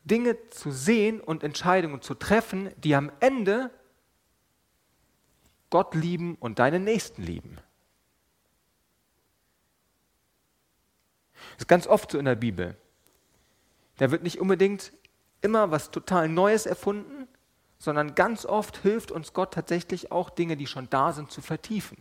Dinge 0.04 0.50
zu 0.50 0.72
sehen 0.72 1.20
und 1.22 1.44
Entscheidungen 1.44 2.02
zu 2.02 2.14
treffen, 2.14 2.72
die 2.78 2.96
am 2.96 3.12
Ende 3.20 3.72
Gott 5.70 5.96
lieben 5.96 6.36
und 6.36 6.60
deinen 6.60 6.84
Nächsten 6.84 7.24
lieben. 7.24 7.58
Das 11.54 11.62
ist 11.62 11.68
ganz 11.68 11.88
oft 11.88 12.12
so 12.12 12.20
in 12.20 12.26
der 12.26 12.36
Bibel. 12.36 12.78
Da 13.98 14.12
wird 14.12 14.24
nicht 14.24 14.40
unbedingt 14.40 14.92
immer 15.42 15.72
was 15.72 15.92
total 15.92 16.30
Neues 16.30 16.66
erfunden, 16.66 17.28
sondern 17.78 18.16
ganz 18.16 18.46
oft 18.46 18.78
hilft 18.78 19.12
uns 19.12 19.34
Gott 19.34 19.54
tatsächlich 19.54 20.12
auch 20.12 20.30
Dinge, 20.30 20.56
die 20.56 20.68
schon 20.68 20.90
da 20.90 21.12
sind, 21.12 21.32
zu 21.32 21.42
vertiefen. 21.42 21.98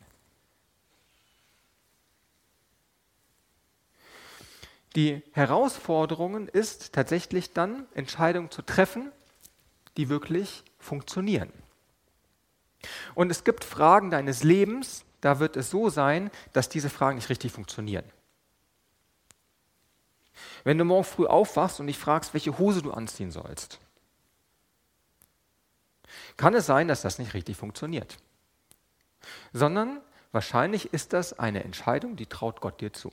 Die 4.94 5.22
Herausforderung 5.32 6.48
ist 6.48 6.92
tatsächlich 6.92 7.52
dann, 7.52 7.86
Entscheidungen 7.94 8.50
zu 8.50 8.62
treffen, 8.62 9.10
die 9.96 10.08
wirklich 10.08 10.64
funktionieren. 10.78 11.50
Und 13.14 13.30
es 13.30 13.44
gibt 13.44 13.64
Fragen 13.64 14.10
deines 14.10 14.42
Lebens, 14.42 15.04
da 15.20 15.38
wird 15.38 15.56
es 15.56 15.70
so 15.70 15.88
sein, 15.88 16.30
dass 16.52 16.68
diese 16.68 16.90
Fragen 16.90 17.16
nicht 17.16 17.30
richtig 17.30 17.52
funktionieren. 17.52 18.04
Wenn 20.64 20.78
du 20.78 20.84
morgen 20.84 21.04
früh 21.04 21.26
aufwachst 21.26 21.80
und 21.80 21.86
dich 21.86 21.98
fragst, 21.98 22.34
welche 22.34 22.58
Hose 22.58 22.82
du 22.82 22.92
anziehen 22.92 23.30
sollst, 23.30 23.78
kann 26.36 26.54
es 26.54 26.66
sein, 26.66 26.88
dass 26.88 27.02
das 27.02 27.18
nicht 27.18 27.34
richtig 27.34 27.56
funktioniert. 27.56 28.16
Sondern 29.52 30.00
wahrscheinlich 30.30 30.92
ist 30.92 31.12
das 31.12 31.38
eine 31.38 31.64
Entscheidung, 31.64 32.16
die 32.16 32.26
traut 32.26 32.60
Gott 32.60 32.80
dir 32.80 32.92
zu. 32.92 33.12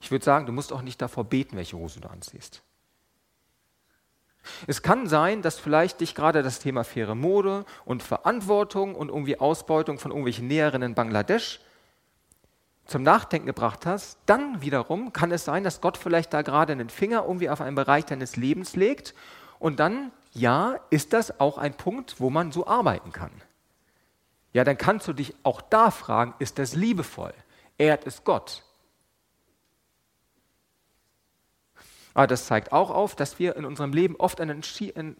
Ich 0.00 0.10
würde 0.10 0.24
sagen, 0.24 0.46
du 0.46 0.52
musst 0.52 0.72
auch 0.72 0.82
nicht 0.82 1.02
davor 1.02 1.24
beten, 1.24 1.56
welche 1.56 1.76
Hose 1.76 2.00
du 2.00 2.08
anziehst. 2.08 2.62
Es 4.66 4.82
kann 4.82 5.08
sein, 5.08 5.42
dass 5.42 5.58
vielleicht 5.58 6.00
dich 6.00 6.14
gerade 6.14 6.42
das 6.42 6.60
Thema 6.60 6.84
faire 6.84 7.14
Mode 7.14 7.64
und 7.84 8.02
Verantwortung 8.02 8.94
und 8.94 9.08
irgendwie 9.08 9.38
Ausbeutung 9.38 9.98
von 9.98 10.10
irgendwelchen 10.10 10.46
Näherinnen 10.46 10.90
in 10.90 10.94
Bangladesch 10.94 11.60
zum 12.88 13.02
Nachdenken 13.04 13.46
gebracht 13.46 13.86
hast. 13.86 14.18
Dann 14.26 14.60
wiederum 14.60 15.12
kann 15.12 15.30
es 15.30 15.44
sein, 15.44 15.62
dass 15.62 15.80
Gott 15.80 15.96
vielleicht 15.96 16.34
da 16.34 16.42
gerade 16.42 16.72
einen 16.72 16.88
Finger 16.88 17.22
irgendwie 17.22 17.50
auf 17.50 17.60
einen 17.60 17.76
Bereich 17.76 18.06
deines 18.06 18.34
Lebens 18.34 18.74
legt 18.74 19.14
und 19.60 19.78
dann, 19.78 20.10
ja, 20.32 20.80
ist 20.90 21.12
das 21.12 21.38
auch 21.38 21.58
ein 21.58 21.74
Punkt, 21.74 22.18
wo 22.18 22.30
man 22.30 22.50
so 22.50 22.66
arbeiten 22.66 23.12
kann. 23.12 23.30
Ja, 24.52 24.64
dann 24.64 24.78
kannst 24.78 25.06
du 25.06 25.12
dich 25.12 25.34
auch 25.42 25.60
da 25.60 25.90
fragen, 25.90 26.34
ist 26.38 26.58
das 26.58 26.74
liebevoll? 26.74 27.34
Ehrt 27.76 28.06
es 28.06 28.24
Gott? 28.24 28.64
Aber 32.14 32.26
das 32.26 32.46
zeigt 32.46 32.72
auch 32.72 32.90
auf, 32.90 33.14
dass 33.14 33.38
wir 33.38 33.54
in 33.54 33.64
unserem 33.64 33.92
Leben 33.92 34.16
oft 34.16 34.40
an 34.40 34.62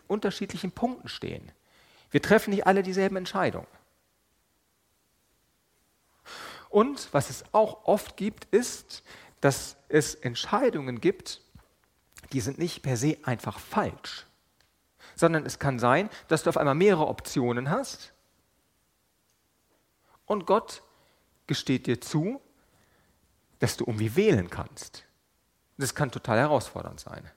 unterschiedlichen 0.09 0.73
Punkten 0.73 1.09
stehen. 1.09 1.53
Wir 2.11 2.23
treffen 2.23 2.51
nicht 2.51 2.67
alle 2.67 2.83
dieselben 2.83 3.17
Entscheidungen. 3.17 3.69
Und 6.71 7.09
was 7.13 7.31
es 7.31 7.45
auch 7.53 7.85
oft 7.87 8.17
gibt, 8.17 8.45
ist, 8.47 9.03
dass 9.41 9.77
es 9.89 10.15
Entscheidungen 10.15 11.01
gibt, 11.01 11.41
die 12.33 12.41
sind 12.41 12.59
nicht 12.59 12.83
per 12.83 12.97
se 12.97 13.17
einfach 13.23 13.59
falsch, 13.59 14.27
sondern 15.15 15.47
es 15.47 15.59
kann 15.59 15.79
sein, 15.79 16.11
dass 16.29 16.43
du 16.43 16.51
auf 16.51 16.57
einmal 16.57 16.75
mehrere 16.75 17.07
Optionen 17.07 17.71
hast 17.71 18.13
und 20.27 20.47
Gott 20.47 20.83
gesteht 21.47 21.87
dir 21.87 22.01
zu, 22.01 22.41
dass 23.59 23.77
du 23.77 23.85
irgendwie 23.85 24.15
wählen 24.15 24.51
kannst. 24.51 25.05
Das 25.79 25.95
kann 25.95 26.11
total 26.11 26.39
herausfordernd 26.39 27.01
sein. 27.01 27.29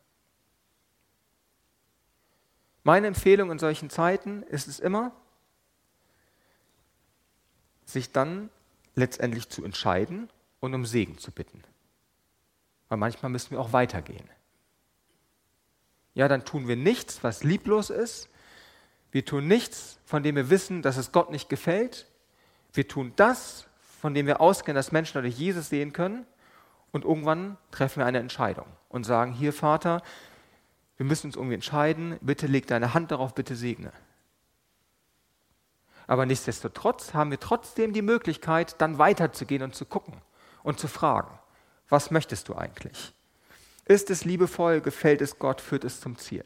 Meine 2.84 3.08
Empfehlung 3.08 3.52
in 3.52 3.60
solchen 3.60 3.89
Zeiten 3.89 4.44
ist 4.44 4.67
es 4.67 4.80
immer, 4.80 5.12
sich 7.86 8.12
dann 8.12 8.50
letztendlich 8.96 9.50
zu 9.50 9.64
entscheiden 9.64 10.30
und 10.60 10.74
um 10.74 10.86
Segen 10.86 11.18
zu 11.18 11.32
bitten. 11.32 11.64
Weil 12.90 12.98
manchmal 12.98 13.32
müssen 13.32 13.52
wir 13.52 13.62
auch 13.62 13.74
weitergehen. 13.74 14.30
Ja, 16.14 16.28
dann 16.28 16.44
tun 16.44 16.68
wir 16.68 16.76
nichts, 16.76 17.24
was 17.24 17.44
lieblos 17.44 17.90
ist. 17.90 18.30
Wir 19.12 19.26
tun 19.26 19.48
nichts, 19.48 20.00
von 20.06 20.24
dem 20.24 20.36
wir 20.36 20.50
wissen, 20.50 20.82
dass 20.82 20.98
es 20.98 21.12
Gott 21.12 21.32
nicht 21.32 21.50
gefällt. 21.50 22.08
Wir 22.74 22.88
tun 22.88 23.14
das, 23.16 23.68
von 24.02 24.14
dem 24.14 24.28
wir 24.28 24.42
ausgehen, 24.42 24.76
dass 24.76 24.92
Menschen 24.92 25.16
dadurch 25.16 25.38
Jesus 25.38 25.70
sehen 25.70 25.94
können. 25.94 26.26
Und 26.92 27.06
irgendwann 27.06 27.58
treffen 27.72 28.00
wir 28.00 28.06
eine 28.06 28.20
Entscheidung 28.20 28.66
und 28.90 29.06
sagen, 29.06 29.32
hier 29.32 29.54
Vater, 29.54 30.02
wir 30.98 31.06
müssen 31.06 31.28
uns 31.28 31.36
irgendwie 31.36 31.56
entscheiden, 31.56 32.18
bitte 32.22 32.48
leg 32.48 32.68
deine 32.68 32.94
Hand 32.94 33.12
darauf, 33.12 33.34
bitte 33.34 33.56
segne. 33.56 33.94
Aber 36.12 36.26
nichtsdestotrotz 36.26 37.13
haben 37.13 37.32
wir 37.32 37.39
trotzdem 37.39 37.93
die 37.93 38.02
Möglichkeit, 38.02 38.76
dann 38.82 38.97
weiterzugehen 38.97 39.63
und 39.63 39.76
zu 39.76 39.86
gucken 39.86 40.21
und 40.62 40.78
zu 40.78 40.89
fragen, 40.89 41.39
was 41.88 42.12
möchtest 42.12 42.50
du 42.50 42.56
eigentlich? 42.56 43.13
Ist 43.86 44.10
es 44.10 44.26
liebevoll, 44.26 44.82
gefällt 44.82 45.21
es 45.21 45.39
Gott, 45.39 45.62
führt 45.62 45.86
es 45.86 46.02
zum 46.02 46.17
Ziel? 46.17 46.43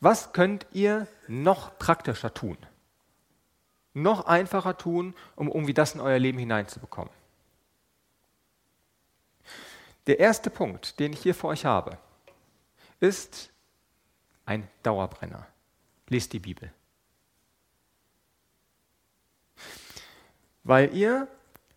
Was 0.00 0.34
könnt 0.34 0.66
ihr 0.72 1.06
noch 1.28 1.78
praktischer 1.78 2.34
tun? 2.34 2.58
noch 3.94 4.26
einfacher 4.26 4.76
tun, 4.76 5.14
um 5.36 5.48
irgendwie 5.48 5.74
das 5.74 5.94
in 5.94 6.00
euer 6.00 6.18
Leben 6.18 6.38
hineinzubekommen. 6.38 7.12
Der 10.06 10.18
erste 10.18 10.50
Punkt, 10.50 10.98
den 10.98 11.12
ich 11.12 11.20
hier 11.20 11.34
für 11.34 11.48
euch 11.48 11.64
habe, 11.64 11.98
ist 13.00 13.50
ein 14.46 14.68
Dauerbrenner. 14.82 15.46
Lest 16.08 16.32
die 16.32 16.40
Bibel. 16.40 16.72
Weil 20.64 20.94
ihr 20.94 21.28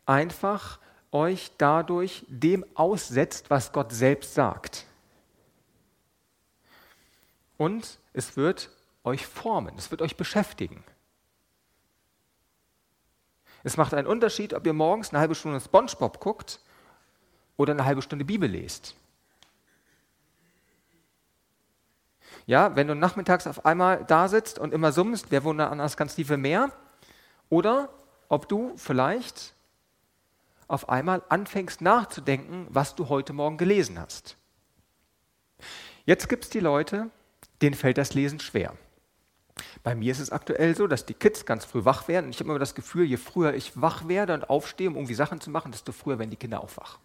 einfach 0.06 0.80
euch 1.12 1.52
dadurch 1.58 2.26
dem 2.28 2.66
aussetzt, 2.76 3.50
was 3.50 3.72
Gott 3.72 3.92
selbst 3.92 4.34
sagt. 4.34 4.86
Und 7.58 8.00
es 8.14 8.36
wird 8.36 8.70
euch 9.04 9.26
formen, 9.26 9.76
es 9.78 9.92
wird 9.92 10.02
euch 10.02 10.18
beschäftigen. 10.18 10.84
Es 13.64 13.78
macht 13.78 13.94
einen 13.94 14.08
Unterschied, 14.08 14.54
ob 14.54 14.66
ihr 14.68 14.74
morgens 14.74 15.10
eine 15.10 15.20
halbe 15.20 15.36
Stunde 15.36 15.60
SpongeBob 15.60 16.20
guckt 16.20 16.60
oder 17.58 17.74
eine 17.74 17.86
halbe 17.86 18.02
Stunde 18.02 18.26
Bibel 18.26 18.50
lest. 18.50 18.96
Ja, 22.46 22.76
wenn 22.76 22.88
du 22.88 22.96
nachmittags 22.96 23.48
auf 23.48 23.66
einmal 23.66 24.06
da 24.06 24.28
sitzt 24.28 24.60
und 24.60 24.74
immer 24.74 24.92
summst, 24.92 25.28
wer 25.30 25.44
wohnt 25.44 25.60
an 25.62 25.80
das 25.80 25.98
ganz 25.98 26.16
tiefe 26.16 26.38
Meer? 26.38 26.72
Oder 27.50 27.90
ob 28.30 28.48
du 28.48 28.74
vielleicht 28.76 29.56
auf 30.68 30.90
einmal 30.90 31.24
anfängst 31.30 31.82
nachzudenken, 31.82 32.68
was 32.70 32.96
du 32.96 33.10
heute 33.10 33.34
Morgen 33.34 33.58
gelesen 33.58 34.00
hast. 34.00 34.38
Jetzt 36.06 36.30
gibt 36.30 36.46
es 36.46 36.50
die 36.50 36.60
Leute, 36.60 37.10
denen 37.62 37.76
fällt 37.76 37.98
das 37.98 38.14
Lesen 38.14 38.40
schwer. 38.40 38.74
Bei 39.84 39.96
mir 39.96 40.12
ist 40.12 40.20
es 40.20 40.32
aktuell 40.32 40.76
so, 40.76 40.88
dass 40.88 41.06
die 41.06 41.14
Kids 41.14 41.46
ganz 41.46 41.66
früh 41.66 41.86
wach 41.86 42.08
werden. 42.08 42.30
Ich 42.30 42.40
habe 42.40 42.50
immer 42.50 42.60
das 42.60 42.76
Gefühl, 42.76 43.06
je 43.06 43.18
früher 43.18 43.54
ich 43.54 43.80
wach 43.80 44.08
werde 44.08 44.34
und 44.34 44.50
aufstehe, 44.50 44.90
um 44.90 44.96
irgendwie 44.96 45.14
Sachen 45.14 45.40
zu 45.40 45.50
machen, 45.50 45.72
desto 45.72 45.92
früher 45.92 46.20
werden 46.20 46.32
die 46.32 46.36
Kinder 46.36 46.62
auch 46.62 46.76
wach. 46.78 47.00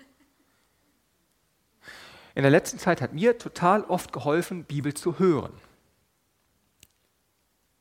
In 2.34 2.42
der 2.42 2.50
letzten 2.50 2.78
Zeit 2.78 3.00
hat 3.00 3.12
mir 3.12 3.38
total 3.38 3.84
oft 3.84 4.12
geholfen, 4.12 4.64
Bibel 4.64 4.94
zu 4.94 5.18
hören. 5.18 5.52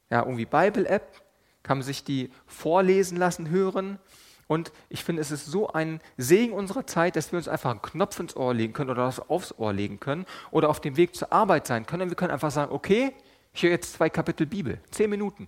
Ja, 0.10 0.22
irgendwie 0.22 0.46
Bible-App, 0.46 1.22
kann 1.62 1.78
man 1.78 1.86
sich 1.86 2.04
die 2.04 2.32
vorlesen 2.48 3.18
lassen, 3.18 3.50
hören. 3.50 4.00
Und 4.48 4.72
ich 4.90 5.04
finde, 5.04 5.22
es 5.22 5.30
ist 5.30 5.46
so 5.46 5.68
ein 5.68 6.02
Segen 6.18 6.54
unserer 6.54 6.88
Zeit, 6.88 7.16
dass 7.16 7.32
wir 7.32 7.38
uns 7.38 7.48
einfach 7.48 7.70
einen 7.70 7.84
Knopf 7.84 8.20
ins 8.20 8.36
Ohr 8.36 8.54
legen 8.54 8.74
können 8.74 8.90
oder 8.90 9.06
das 9.06 9.20
aufs 9.30 9.54
Ohr 9.60 9.72
legen 9.72 10.00
können 10.00 10.26
oder 10.50 10.70
auf 10.70 10.82
dem 10.82 10.98
Weg 10.98 11.16
zur 11.16 11.32
Arbeit 11.32 11.68
sein 11.68 11.86
können. 11.86 12.04
Und 12.04 12.10
wir 12.10 12.16
können 12.16 12.32
einfach 12.32 12.50
sagen, 12.50 12.72
okay, 12.72 13.14
ich 13.54 13.62
höre 13.62 13.70
jetzt 13.70 13.94
zwei 13.94 14.10
Kapitel 14.10 14.48
Bibel, 14.48 14.80
zehn 14.90 15.10
Minuten. 15.10 15.48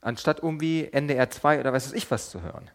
Anstatt 0.00 0.38
irgendwie 0.42 0.84
NDR 0.90 1.28
2 1.28 1.60
oder 1.60 1.72
weiß 1.72 1.92
ich 1.92 2.10
was 2.10 2.30
zu 2.30 2.42
hören. 2.42 2.70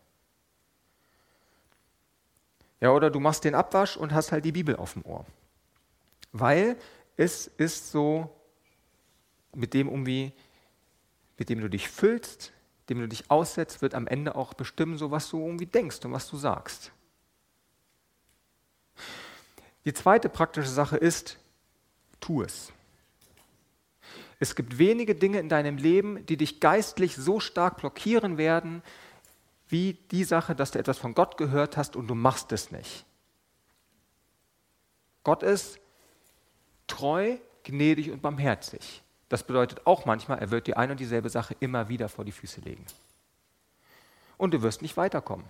Ja, 2.82 2.92
oder 2.92 3.10
du 3.10 3.20
machst 3.20 3.44
den 3.44 3.56
Abwasch 3.56 3.98
und 3.98 4.14
hast 4.14 4.32
halt 4.32 4.46
die 4.46 4.52
Bibel 4.52 4.76
auf 4.76 4.94
dem 4.94 5.06
Ohr. 5.06 5.26
Weil 6.32 6.78
es 7.18 7.48
ist 7.48 7.92
so, 7.92 8.30
mit 9.54 9.74
dem 9.74 9.88
irgendwie, 9.88 10.32
mit 11.38 11.50
dem 11.50 11.60
du 11.60 11.70
dich 11.70 11.90
füllst, 11.90 12.54
dem 12.90 13.00
du 13.00 13.08
dich 13.08 13.30
aussetzt, 13.30 13.82
wird 13.82 13.94
am 13.94 14.08
Ende 14.08 14.36
auch 14.36 14.54
bestimmen, 14.54 14.98
so 14.98 15.12
was 15.12 15.30
du 15.30 15.40
irgendwie 15.40 15.66
denkst 15.66 16.04
und 16.06 16.12
was 16.12 16.30
du 16.30 16.38
sagst. 16.38 16.92
Die 19.86 19.94
zweite 19.94 20.30
praktische 20.30 20.70
Sache 20.70 20.98
ist, 20.98 21.38
tu 22.20 22.42
es. 22.42 22.72
Es 24.40 24.56
gibt 24.56 24.78
wenige 24.78 25.16
Dinge 25.16 25.40
in 25.40 25.50
deinem 25.50 25.78
Leben, 25.78 26.26
die 26.26 26.38
dich 26.38 26.60
geistlich 26.60 27.16
so 27.16 27.40
stark 27.40 27.78
blockieren 27.78 28.38
werden, 28.38 28.82
wie 29.70 29.94
die 30.12 30.24
Sache, 30.24 30.56
dass 30.56 30.72
du 30.72 30.80
etwas 30.80 30.98
von 30.98 31.14
Gott 31.14 31.38
gehört 31.38 31.78
hast 31.78 31.96
und 31.96 32.08
du 32.08 32.16
machst 32.16 32.52
es 32.52 32.72
nicht. 32.72 33.06
Gott 35.24 35.44
ist 35.44 35.80
treu, 36.88 37.38
gnädig 37.64 38.12
und 38.12 38.22
barmherzig. 38.22 39.04
Das 39.30 39.44
bedeutet 39.44 39.86
auch 39.86 40.06
manchmal, 40.06 40.40
er 40.40 40.50
wird 40.50 40.66
dir 40.66 40.78
ein 40.78 40.90
und 40.90 41.00
dieselbe 41.00 41.30
Sache 41.30 41.56
immer 41.60 41.88
wieder 41.88 42.10
vor 42.10 42.26
die 42.26 42.32
Füße 42.32 42.62
legen. 42.62 42.86
Und 44.38 44.56
du 44.56 44.62
wirst 44.64 44.82
nicht 44.82 44.98
weiterkommen. 44.98 45.46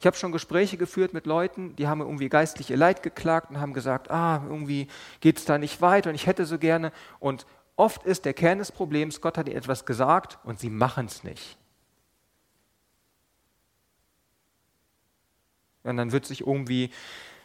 Ich 0.00 0.06
habe 0.06 0.16
schon 0.16 0.32
Gespräche 0.32 0.76
geführt 0.76 1.14
mit 1.14 1.26
Leuten, 1.26 1.76
die 1.76 1.86
haben 1.86 2.00
irgendwie 2.00 2.28
geistliche 2.28 2.74
Leid 2.74 3.04
geklagt 3.04 3.50
und 3.50 3.60
haben 3.60 3.72
gesagt, 3.72 4.10
ah, 4.10 4.42
irgendwie 4.48 4.88
geht 5.20 5.38
es 5.38 5.44
da 5.44 5.58
nicht 5.58 5.80
weiter 5.80 6.10
und 6.10 6.16
ich 6.16 6.26
hätte 6.26 6.44
so 6.44 6.58
gerne. 6.58 6.90
Und 7.20 7.46
oft 7.76 8.02
ist 8.02 8.24
der 8.24 8.34
Kern 8.34 8.58
des 8.58 8.72
Problems, 8.72 9.20
Gott 9.20 9.38
hat 9.38 9.46
ihnen 9.46 9.56
etwas 9.56 9.86
gesagt 9.86 10.40
und 10.42 10.58
sie 10.58 10.70
machen 10.70 11.06
es 11.06 11.22
nicht. 11.22 11.56
Und 15.84 15.96
dann 15.96 16.12
wird 16.12 16.26
sich 16.26 16.46
irgendwie 16.46 16.90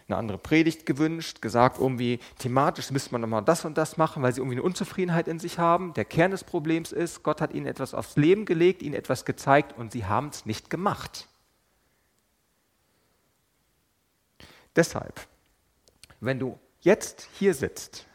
eine 0.07 0.17
andere 0.17 0.37
Predigt 0.37 0.85
gewünscht, 0.85 1.41
gesagt, 1.41 1.79
irgendwie 1.79 2.19
thematisch 2.39 2.91
müsste 2.91 3.11
man 3.11 3.21
nochmal 3.21 3.43
das 3.43 3.65
und 3.65 3.77
das 3.77 3.97
machen, 3.97 4.23
weil 4.23 4.33
sie 4.33 4.39
irgendwie 4.39 4.55
eine 4.55 4.63
Unzufriedenheit 4.63 5.27
in 5.27 5.39
sich 5.39 5.59
haben. 5.59 5.93
Der 5.95 6.05
Kern 6.05 6.31
des 6.31 6.43
Problems 6.43 6.91
ist, 6.91 7.23
Gott 7.23 7.41
hat 7.41 7.53
ihnen 7.53 7.65
etwas 7.65 7.93
aufs 7.93 8.15
Leben 8.15 8.45
gelegt, 8.45 8.81
ihnen 8.81 8.95
etwas 8.95 9.25
gezeigt 9.25 9.77
und 9.77 9.91
sie 9.91 10.05
haben 10.05 10.29
es 10.29 10.45
nicht 10.45 10.69
gemacht. 10.69 11.27
Deshalb, 14.75 15.27
wenn 16.21 16.39
du 16.39 16.57
jetzt 16.81 17.27
hier 17.33 17.53
sitzt 17.53 18.05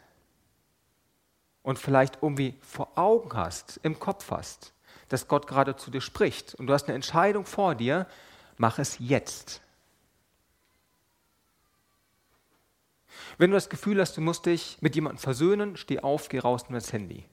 und 1.61 1.77
vielleicht 1.77 2.23
irgendwie 2.23 2.55
vor 2.61 2.97
Augen 2.97 3.37
hast, 3.37 3.79
im 3.83 3.99
Kopf 3.99 4.31
hast, 4.31 4.73
dass 5.09 5.27
Gott 5.27 5.45
gerade 5.45 5.75
zu 5.75 5.91
dir 5.91 6.01
spricht 6.01 6.55
und 6.55 6.67
du 6.67 6.73
hast 6.73 6.85
eine 6.85 6.95
Entscheidung 6.95 7.45
vor 7.45 7.75
dir, 7.75 8.07
mach 8.57 8.79
es 8.79 8.97
jetzt. 8.97 9.61
Wenn 13.37 13.51
du 13.51 13.55
das 13.55 13.69
Gefühl 13.69 13.99
hast, 13.99 14.15
du 14.17 14.21
musst 14.21 14.45
dich 14.45 14.77
mit 14.81 14.95
jemandem 14.95 15.19
versöhnen, 15.19 15.77
steh 15.77 15.99
auf, 15.99 16.29
geh 16.29 16.39
raus 16.39 16.63
und 16.67 16.73
das 16.73 16.93
Handy. 16.93 17.25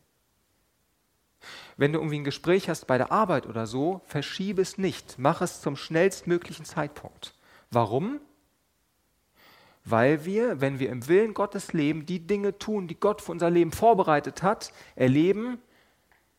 Wenn 1.77 1.93
du 1.93 1.99
irgendwie 1.99 2.19
ein 2.19 2.25
Gespräch 2.25 2.69
hast 2.69 2.87
bei 2.87 2.99
der 2.99 3.13
Arbeit 3.13 3.47
oder 3.47 3.67
so, 3.67 4.03
verschiebe 4.05 4.61
es 4.61 4.79
nicht. 4.79 5.15
Mach 5.19 5.41
es 5.41 5.61
zum 5.61 5.77
schnellstmöglichen 5.77 6.65
Zeitpunkt. 6.65 7.35
Warum? 7.71 8.21
Weil 9.85 10.25
wir, 10.27 10.61
wenn 10.61 10.79
wir 10.79 10.91
im 10.91 11.09
Willen 11.09 11.33
Gottes 11.33 11.73
leben, 11.73 12.05
die 12.05 12.27
Dinge 12.27 12.59
tun, 12.59 12.87
die 12.87 13.01
Gott 13.01 13.23
für 13.23 13.33
unser 13.33 13.49
Leben 13.49 13.73
vorbereitet 13.73 14.43
hat, 14.43 14.73
erleben, 14.95 15.59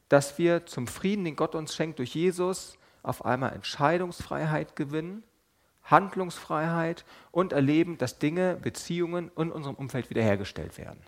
dass 0.10 0.38
wir 0.38 0.66
zum 0.66 0.88
Frieden, 0.88 1.26
den 1.26 1.36
Gott 1.36 1.56
uns 1.56 1.74
schenkt 1.74 2.00
durch 2.00 2.14
Jesus, 2.14 2.78
auf 3.02 3.26
einmal 3.26 3.54
Entscheidungsfreiheit 3.54 4.76
gewinnen 4.76 5.24
Handlungsfreiheit 5.92 7.06
und 7.32 7.54
erleben, 7.54 7.98
dass 7.98 8.20
Dinge, 8.20 8.56
Beziehungen 8.56 9.30
in 9.38 9.52
unserem 9.52 9.76
Umfeld 9.76 10.10
wiederhergestellt 10.10 10.78
werden. 10.78 11.02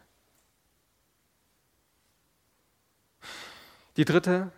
Die 3.98 4.06
dritte 4.06 4.52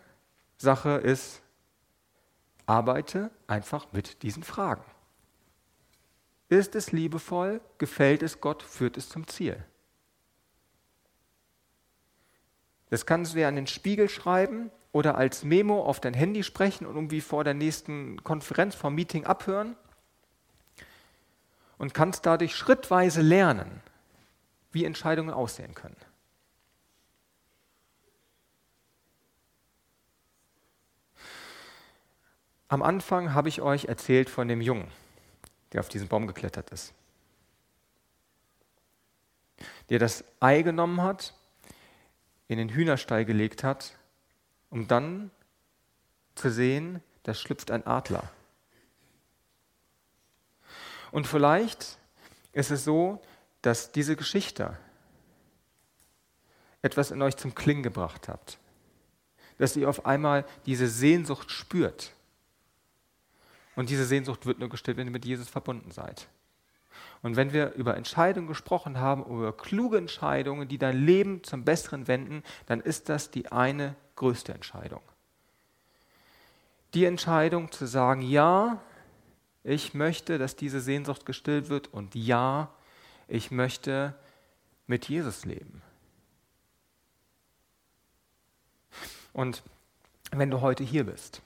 Sache 0.58 0.92
ist, 0.92 1.42
arbeite 2.66 3.32
einfach 3.48 3.92
mit 3.92 4.24
diesen 4.24 4.44
Fragen. 4.44 4.84
Ist 6.50 6.76
es 6.76 6.92
liebevoll? 6.92 7.62
Gefällt 7.78 8.24
es 8.24 8.40
Gott? 8.40 8.64
Führt 8.64 8.98
es 8.98 9.10
zum 9.10 9.28
Ziel? 9.28 9.64
Das 12.90 13.06
kannst 13.06 13.34
du 13.34 13.38
dir 13.38 13.48
an 13.48 13.56
den 13.56 13.68
Spiegel 13.68 14.10
schreiben 14.10 14.72
oder 14.92 15.16
als 15.16 15.44
Memo 15.44 15.84
auf 15.84 16.00
dein 16.00 16.14
Handy 16.14 16.44
sprechen 16.44 16.86
und 16.86 16.96
irgendwie 16.96 17.22
vor 17.22 17.44
der 17.44 17.54
nächsten 17.54 18.24
Konferenz, 18.24 18.76
vom 18.76 18.96
Meeting 18.96 19.26
abhören 19.26 19.76
und 21.78 21.94
kannst 21.94 22.26
dadurch 22.26 22.56
schrittweise 22.56 23.22
lernen, 23.22 23.82
wie 24.72 24.86
Entscheidungen 24.86 25.34
aussehen 25.34 25.74
können. 25.74 25.96
Am 32.68 32.82
Anfang 32.82 33.34
habe 33.34 33.48
ich 33.48 33.62
euch 33.62 33.86
erzählt 33.86 34.30
von 34.30 34.48
dem 34.48 34.60
Jungen, 34.60 34.92
der 35.72 35.82
auf 35.82 35.90
diesen 35.90 36.08
Baum 36.08 36.28
geklettert 36.28 36.72
ist. 36.72 36.94
Der 39.90 40.00
das 40.00 40.24
Ei 40.40 40.62
genommen 40.62 41.02
hat, 41.02 41.34
in 42.48 42.58
den 42.58 42.70
Hühnerstall 42.70 43.24
gelegt 43.26 43.64
hat, 43.64 43.98
um 44.70 44.88
dann 44.88 45.32
zu 46.34 46.50
sehen, 46.50 47.02
da 47.24 47.34
schlüpft 47.34 47.72
ein 47.72 47.86
Adler. 47.86 48.30
Und 51.16 51.28
vielleicht 51.28 51.98
ist 52.52 52.72
es 52.72 52.84
so, 52.84 53.22
dass 53.62 53.94
diese 53.94 54.18
Geschichte 54.18 54.78
etwas 56.82 57.10
in 57.10 57.22
euch 57.22 57.38
zum 57.38 57.56
Klingen 57.56 57.84
gebracht 57.84 58.28
habt. 58.28 58.58
Dass 59.58 59.78
ihr 59.78 59.88
auf 59.88 60.06
einmal 60.06 60.44
diese 60.66 60.90
Sehnsucht 60.90 61.52
spürt. 61.52 62.12
Und 63.78 63.90
diese 63.90 64.04
Sehnsucht 64.04 64.46
wird 64.46 64.60
nur 64.60 64.68
gestillt, 64.68 64.98
wenn 64.98 65.08
ihr 65.08 65.14
mit 65.14 65.24
Jesus 65.24 65.48
verbunden 65.48 65.90
seid. 65.92 66.28
Und 67.22 67.38
wenn 67.38 67.54
wir 67.54 67.72
über 67.76 67.96
Entscheidungen 67.96 68.50
gesprochen 68.50 69.00
haben, 69.00 69.24
über 69.24 69.56
kluge 69.56 69.98
Entscheidungen, 69.98 70.68
die 70.68 70.78
dein 70.78 70.98
Leben 70.98 71.46
zum 71.46 71.64
Besseren 71.64 72.10
wenden, 72.10 72.44
dann 72.66 72.82
ist 72.82 73.08
das 73.08 73.32
die 73.32 73.54
eine 73.54 73.96
größte 74.18 74.54
Entscheidung. 74.54 75.02
Die 76.94 77.06
Entscheidung 77.06 77.72
zu 77.72 77.86
sagen, 77.86 78.22
ja, 78.22 78.82
ich 79.68 79.96
möchte, 79.96 80.38
dass 80.38 80.56
diese 80.56 80.80
Sehnsucht 80.80 81.26
gestillt 81.26 81.70
wird 81.70 81.92
und 81.92 82.14
ja, 82.14 82.72
ich 83.28 83.50
möchte 83.50 84.14
mit 84.86 85.10
Jesus 85.10 85.44
leben. 85.44 85.82
Und 89.34 89.64
wenn 90.30 90.52
du 90.52 90.62
heute 90.62 90.84
hier 90.84 91.06
bist 91.06 91.42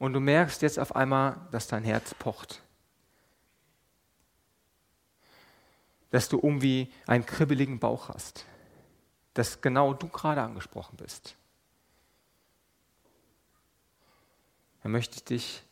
und 0.00 0.12
du 0.12 0.18
merkst 0.18 0.60
jetzt 0.62 0.80
auf 0.80 0.96
einmal, 0.96 1.36
dass 1.52 1.68
dein 1.68 1.84
Herz 1.84 2.14
pocht, 2.14 2.62
dass 6.10 6.28
du 6.28 6.36
irgendwie 6.36 6.92
einen 7.06 7.24
kribbeligen 7.24 7.78
Bauch 7.78 8.08
hast, 8.08 8.44
dass 9.34 9.60
genau 9.60 9.94
du 9.94 10.08
gerade 10.08 10.42
angesprochen 10.42 10.96
bist, 10.96 11.36
dann 14.82 14.90
möchte 14.90 15.14
ich 15.14 15.24
dich 15.24 15.62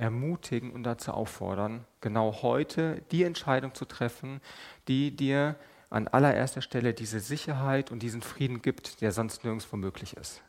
ermutigen 0.00 0.72
und 0.72 0.82
dazu 0.82 1.12
auffordern, 1.12 1.84
genau 2.00 2.42
heute 2.42 3.02
die 3.10 3.22
Entscheidung 3.22 3.74
zu 3.74 3.84
treffen, 3.84 4.40
die 4.88 5.14
dir 5.14 5.56
an 5.90 6.08
allererster 6.08 6.62
Stelle 6.62 6.94
diese 6.94 7.20
Sicherheit 7.20 7.90
und 7.90 8.00
diesen 8.00 8.22
Frieden 8.22 8.62
gibt, 8.62 9.02
der 9.02 9.12
sonst 9.12 9.44
nirgendwo 9.44 9.76
möglich 9.76 10.16
ist. 10.16 10.40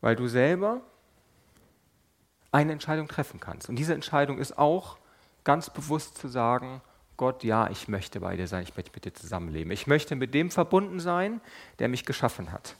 Weil 0.00 0.16
du 0.16 0.26
selber 0.26 0.80
eine 2.52 2.72
Entscheidung 2.72 3.08
treffen 3.08 3.38
kannst. 3.38 3.68
Und 3.68 3.76
diese 3.76 3.92
Entscheidung 3.92 4.38
ist 4.38 4.56
auch 4.56 4.96
ganz 5.44 5.68
bewusst 5.68 6.16
zu 6.16 6.28
sagen, 6.28 6.80
Gott, 7.20 7.44
ja, 7.44 7.68
ich 7.68 7.86
möchte 7.86 8.20
bei 8.20 8.34
dir 8.34 8.46
sein, 8.46 8.62
ich 8.62 8.74
möchte 8.74 8.92
mit 8.94 9.04
dir 9.04 9.12
zusammenleben. 9.12 9.70
Ich 9.72 9.86
möchte 9.86 10.16
mit 10.16 10.32
dem 10.32 10.50
verbunden 10.50 11.00
sein, 11.00 11.42
der 11.78 11.88
mich 11.88 12.06
geschaffen 12.06 12.50
hat. 12.50 12.76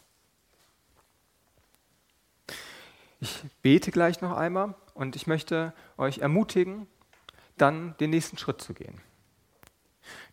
Ich 3.21 3.45
bete 3.61 3.91
gleich 3.91 4.23
noch 4.23 4.35
einmal 4.35 4.75
und 4.95 5.15
ich 5.15 5.27
möchte 5.27 5.75
euch 5.99 6.21
ermutigen, 6.21 6.87
dann 7.59 7.95
den 7.99 8.09
nächsten 8.09 8.39
Schritt 8.39 8.63
zu 8.63 8.73
gehen. 8.73 9.03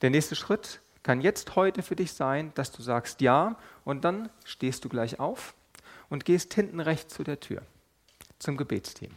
Der 0.02 0.10
nächste 0.10 0.38
Schritt 0.38 0.80
kann 1.04 1.20
jetzt 1.20 1.58
heute 1.58 1.84
für 1.84 1.98
dich 1.98 2.14
sein, 2.14 2.54
dass 2.56 2.72
du 2.72 2.82
sagst 2.82 3.20
Ja 3.20 3.60
und 3.84 4.06
dann 4.06 4.30
stehst 4.46 4.86
du 4.86 4.88
gleich 4.88 5.20
auf 5.20 5.54
und 6.08 6.24
gehst 6.24 6.54
hinten 6.54 6.80
rechts 6.80 7.14
zu 7.14 7.26
der 7.26 7.42
Tür 7.42 7.62
zum 8.40 8.56
Gebetsteam. 8.56 9.12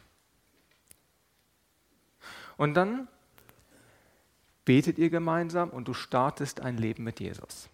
Und 2.57 2.75
dann 2.75 3.07
betet 4.65 4.99
ihr 4.99 5.11
gemeinsam 5.11 5.71
und 5.71 5.89
du 5.89 5.95
startest 5.95 6.61
ein 6.61 6.77
Leben 6.77 7.05
mit 7.05 7.21
Jesus. 7.21 7.69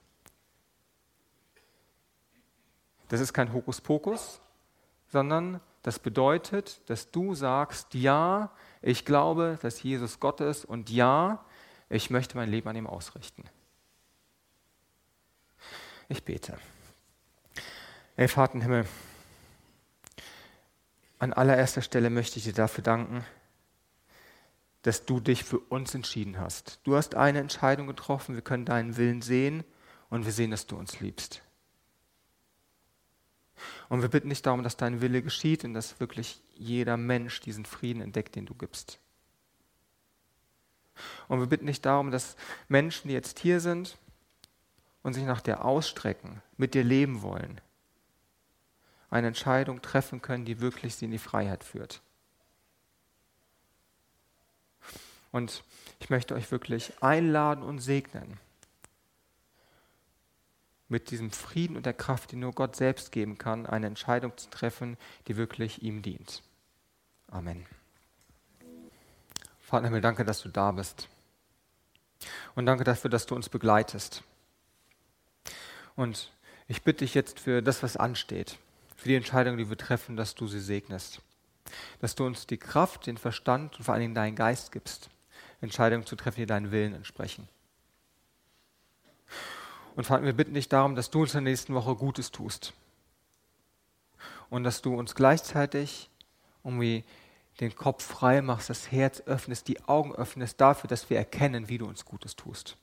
Das 3.09 3.21
ist 3.21 3.33
kein 3.33 3.53
Hokuspokus, 3.53 4.41
sondern 5.09 5.61
das 5.83 5.99
bedeutet, 5.99 6.81
dass 6.91 7.11
du 7.11 7.35
sagst, 7.35 7.95
ja, 7.95 8.51
ich 8.83 9.05
glaube, 9.05 9.59
dass 9.63 9.83
Jesus 9.83 10.19
Gott 10.19 10.41
ist 10.41 10.65
und 10.65 10.91
ja, 10.91 11.45
ich 11.89 12.11
möchte 12.11 12.37
mein 12.37 12.51
Leben 12.51 12.69
an 12.69 12.77
ihm 12.77 12.87
ausrichten. 12.89 13.45
Ich 16.09 16.25
bete. 16.25 16.59
Ey 18.17 18.29
Vater 18.29 18.55
im 18.55 18.63
Himmel, 18.63 18.87
an 21.19 21.33
allererster 21.33 21.83
Stelle 21.83 22.11
möchte 22.11 22.39
ich 22.39 22.45
dir 22.45 22.53
dafür 22.53 22.83
danken, 22.83 23.25
dass 24.87 25.05
du 25.05 25.19
dich 25.19 25.43
für 25.43 25.59
uns 25.59 25.97
entschieden 25.97 26.39
hast. 26.39 26.79
Du 26.85 26.95
hast 26.95 27.17
eine 27.17 27.41
Entscheidung 27.41 27.89
getroffen, 27.89 28.37
wir 28.37 28.43
können 28.43 28.65
deinen 28.65 28.97
Willen 28.97 29.21
sehen 29.21 29.65
und 30.11 30.27
wir 30.27 30.33
sehen, 30.33 30.53
dass 30.53 30.69
du 30.69 30.77
uns 30.77 31.01
liebst. 31.01 31.43
Und 33.89 34.03
wir 34.03 34.09
bitten 34.09 34.29
nicht 34.29 34.47
darum, 34.47 34.63
dass 34.63 34.77
dein 34.77 35.01
Wille 35.01 35.23
geschieht 35.23 35.65
und 35.65 35.75
dass 35.75 35.99
wirklich 35.99 36.41
jeder 36.55 36.97
Mensch 36.97 37.41
diesen 37.41 37.65
Frieden 37.65 38.01
entdeckt, 38.01 38.37
den 38.37 38.47
du 38.47 38.55
gibst. 38.55 39.01
Und 41.27 41.41
wir 41.41 41.49
bitten 41.49 41.65
nicht 41.65 41.85
darum, 41.85 42.13
dass 42.13 42.37
Menschen, 42.69 43.09
die 43.09 43.15
jetzt 43.15 43.41
hier 43.41 43.59
sind 43.59 43.99
und 45.03 45.15
sich 45.15 45.25
nach 45.25 45.41
dir 45.41 45.65
ausstrecken, 45.65 46.43
mit 46.57 46.75
dir 46.75 46.85
leben 46.85 47.23
wollen, 47.23 47.61
eine 49.11 49.27
Entscheidung 49.27 49.83
treffen 49.83 50.23
können, 50.23 50.45
die 50.45 50.61
wirklich 50.61 50.95
sie 50.95 51.07
in 51.07 51.11
die 51.11 51.19
Freiheit 51.19 51.65
führt. 51.65 52.03
Und 55.33 55.63
ich 56.01 56.11
möchte 56.11 56.35
euch 56.35 56.51
wirklich 56.51 57.03
einladen 57.03 57.63
und 57.63 57.81
segnen, 57.81 58.39
mit 60.89 61.11
diesem 61.11 61.31
Frieden 61.31 61.77
und 61.77 61.87
der 61.87 61.95
Kraft, 61.95 62.33
die 62.33 62.37
nur 62.37 62.53
Gott 62.53 62.77
selbst 62.77 63.11
geben 63.11 63.39
kann, 63.39 63.67
eine 63.67 63.87
Entscheidung 63.87 64.37
zu 64.37 64.49
treffen, 64.51 64.97
die 65.27 65.37
wirklich 65.37 65.83
ihm 65.83 66.03
dient. 66.03 66.43
Amen. 67.29 67.67
Vater 69.61 69.87
Himmel, 69.87 70.01
danke, 70.01 70.25
dass 70.25 70.43
du 70.43 70.49
da 70.49 70.71
bist. 70.71 71.09
Und 72.55 72.67
danke 72.67 72.85
dafür, 72.85 73.11
dass 73.11 73.27
du 73.27 73.35
uns 73.35 73.49
begleitest. 73.49 74.23
Und 75.97 76.33
ich 76.69 76.83
bitte 76.83 77.05
dich 77.05 77.15
jetzt 77.15 77.41
für 77.41 77.63
das, 77.63 77.83
was 77.83 77.97
ansteht, 77.97 78.59
für 78.97 79.09
die 79.09 79.17
Entscheidung, 79.17 79.57
die 79.57 79.69
wir 79.69 79.77
treffen, 79.77 80.17
dass 80.17 80.35
du 80.35 80.47
sie 80.47 80.61
segnest. 80.61 81.21
Dass 82.01 82.15
du 82.15 82.25
uns 82.25 82.47
die 82.47 82.59
Kraft, 82.59 83.07
den 83.07 83.19
Verstand 83.19 83.77
und 83.77 83.85
vor 83.85 83.95
allen 83.95 84.03
Dingen 84.03 84.15
deinen 84.15 84.37
Geist 84.37 84.71
gibst, 84.71 85.11
Entscheidungen 85.67 86.07
zu 86.07 86.17
treffen, 86.17 86.41
die 86.41 86.47
deinen 86.47 86.71
Willen 86.71 86.95
entsprechen. 86.95 87.49
Und 89.95 90.05
Vater, 90.05 90.25
wir 90.25 90.33
bitten 90.33 90.55
dich 90.55 90.69
darum, 90.69 90.95
dass 90.95 91.11
du 91.11 91.23
uns 91.23 91.35
in 91.35 91.45
der 91.45 91.53
nächsten 91.53 91.75
Woche 91.75 91.95
Gutes 91.95 92.31
tust. 92.31 92.73
Und 94.51 94.65
dass 94.65 94.83
du 94.83 94.95
uns 94.95 95.15
gleichzeitig 95.15 96.11
irgendwie 96.63 97.05
den 97.61 97.75
Kopf 97.75 98.05
frei 98.05 98.43
machst, 98.43 98.69
das 98.69 98.93
Herz 98.93 99.23
öffnest, 99.23 99.69
die 99.69 99.83
Augen 99.85 100.15
öffnest 100.15 100.61
dafür, 100.61 100.89
dass 100.89 101.09
wir 101.09 101.17
erkennen, 101.17 101.69
wie 101.69 101.79
du 101.79 101.87
uns 101.87 102.05
Gutes 102.05 102.37
tust. 102.37 102.77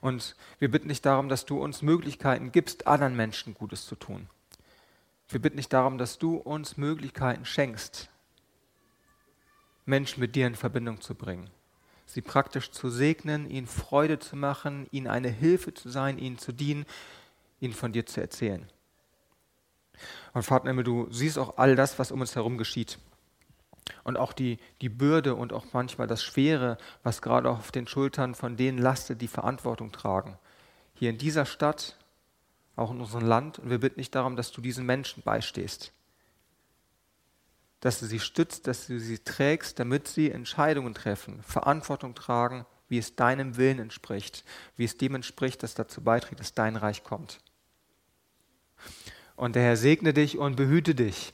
Und 0.00 0.36
wir 0.58 0.70
bitten 0.70 0.88
dich 0.88 1.02
darum, 1.02 1.28
dass 1.28 1.44
du 1.44 1.62
uns 1.62 1.82
Möglichkeiten 1.82 2.52
gibst, 2.52 2.86
anderen 2.86 3.16
Menschen 3.16 3.54
Gutes 3.54 3.86
zu 3.86 3.96
tun. 3.96 4.28
Wir 5.28 5.42
bitten 5.42 5.58
dich 5.58 5.68
darum, 5.68 5.98
dass 5.98 6.18
du 6.18 6.36
uns 6.36 6.76
Möglichkeiten 6.76 7.44
schenkst, 7.44 8.08
Menschen 9.88 10.20
mit 10.20 10.36
dir 10.36 10.46
in 10.46 10.54
Verbindung 10.54 11.00
zu 11.00 11.14
bringen 11.14 11.50
sie 12.08 12.22
praktisch 12.22 12.70
zu 12.70 12.88
segnen, 12.90 13.48
ihnen 13.50 13.66
Freude 13.66 14.18
zu 14.18 14.34
machen, 14.34 14.86
ihnen 14.90 15.06
eine 15.06 15.28
Hilfe 15.28 15.74
zu 15.74 15.90
sein, 15.90 16.18
ihnen 16.18 16.38
zu 16.38 16.52
dienen, 16.52 16.86
ihnen 17.60 17.74
von 17.74 17.92
dir 17.92 18.06
zu 18.06 18.20
erzählen. 18.20 18.66
Und 20.32 20.42
Vater 20.42 20.68
Himmel, 20.68 20.84
du 20.84 21.08
siehst 21.10 21.38
auch 21.38 21.58
all 21.58 21.76
das, 21.76 21.98
was 21.98 22.10
um 22.10 22.20
uns 22.20 22.34
herum 22.34 22.56
geschieht. 22.56 22.98
Und 24.04 24.16
auch 24.16 24.32
die, 24.32 24.58
die 24.80 24.88
Bürde 24.88 25.34
und 25.34 25.52
auch 25.52 25.66
manchmal 25.72 26.06
das 26.06 26.22
Schwere, 26.22 26.78
was 27.02 27.20
gerade 27.20 27.50
auf 27.50 27.72
den 27.72 27.86
Schultern 27.86 28.34
von 28.34 28.56
denen 28.56 28.78
lastet, 28.78 29.20
die 29.20 29.28
Verantwortung 29.28 29.92
tragen. 29.92 30.38
Hier 30.94 31.10
in 31.10 31.18
dieser 31.18 31.46
Stadt, 31.46 31.96
auch 32.76 32.90
in 32.90 33.00
unserem 33.00 33.26
Land. 33.26 33.58
Und 33.58 33.70
wir 33.70 33.78
bitten 33.78 34.00
dich 34.00 34.10
darum, 34.10 34.36
dass 34.36 34.52
du 34.52 34.60
diesen 34.60 34.86
Menschen 34.86 35.22
beistehst 35.22 35.92
dass 37.80 38.00
du 38.00 38.06
sie 38.06 38.20
stützt, 38.20 38.66
dass 38.66 38.86
du 38.86 38.98
sie 38.98 39.18
trägst, 39.18 39.78
damit 39.78 40.08
sie 40.08 40.30
Entscheidungen 40.30 40.94
treffen, 40.94 41.42
Verantwortung 41.42 42.14
tragen, 42.14 42.66
wie 42.88 42.98
es 42.98 43.16
deinem 43.16 43.56
Willen 43.56 43.78
entspricht, 43.78 44.44
wie 44.76 44.84
es 44.84 44.96
dem 44.96 45.14
entspricht, 45.14 45.62
das 45.62 45.74
dazu 45.74 46.02
beiträgt, 46.02 46.40
dass 46.40 46.54
dein 46.54 46.76
Reich 46.76 47.04
kommt. 47.04 47.40
Und 49.36 49.54
der 49.54 49.62
Herr 49.62 49.76
segne 49.76 50.12
dich 50.12 50.38
und 50.38 50.56
behüte 50.56 50.94
dich. 50.94 51.32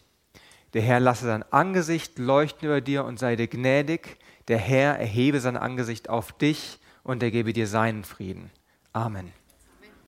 Der 0.74 0.82
Herr 0.82 1.00
lasse 1.00 1.26
sein 1.26 1.44
Angesicht 1.52 2.18
leuchten 2.18 2.66
über 2.66 2.80
dir 2.80 3.04
und 3.04 3.18
sei 3.18 3.36
dir 3.36 3.46
gnädig. 3.46 4.18
Der 4.48 4.58
Herr 4.58 4.98
erhebe 4.98 5.40
sein 5.40 5.56
Angesicht 5.56 6.10
auf 6.10 6.32
dich 6.32 6.80
und 7.04 7.22
er 7.22 7.30
gebe 7.30 7.52
dir 7.52 7.68
seinen 7.68 8.04
Frieden. 8.04 8.50
Amen. 8.92 9.32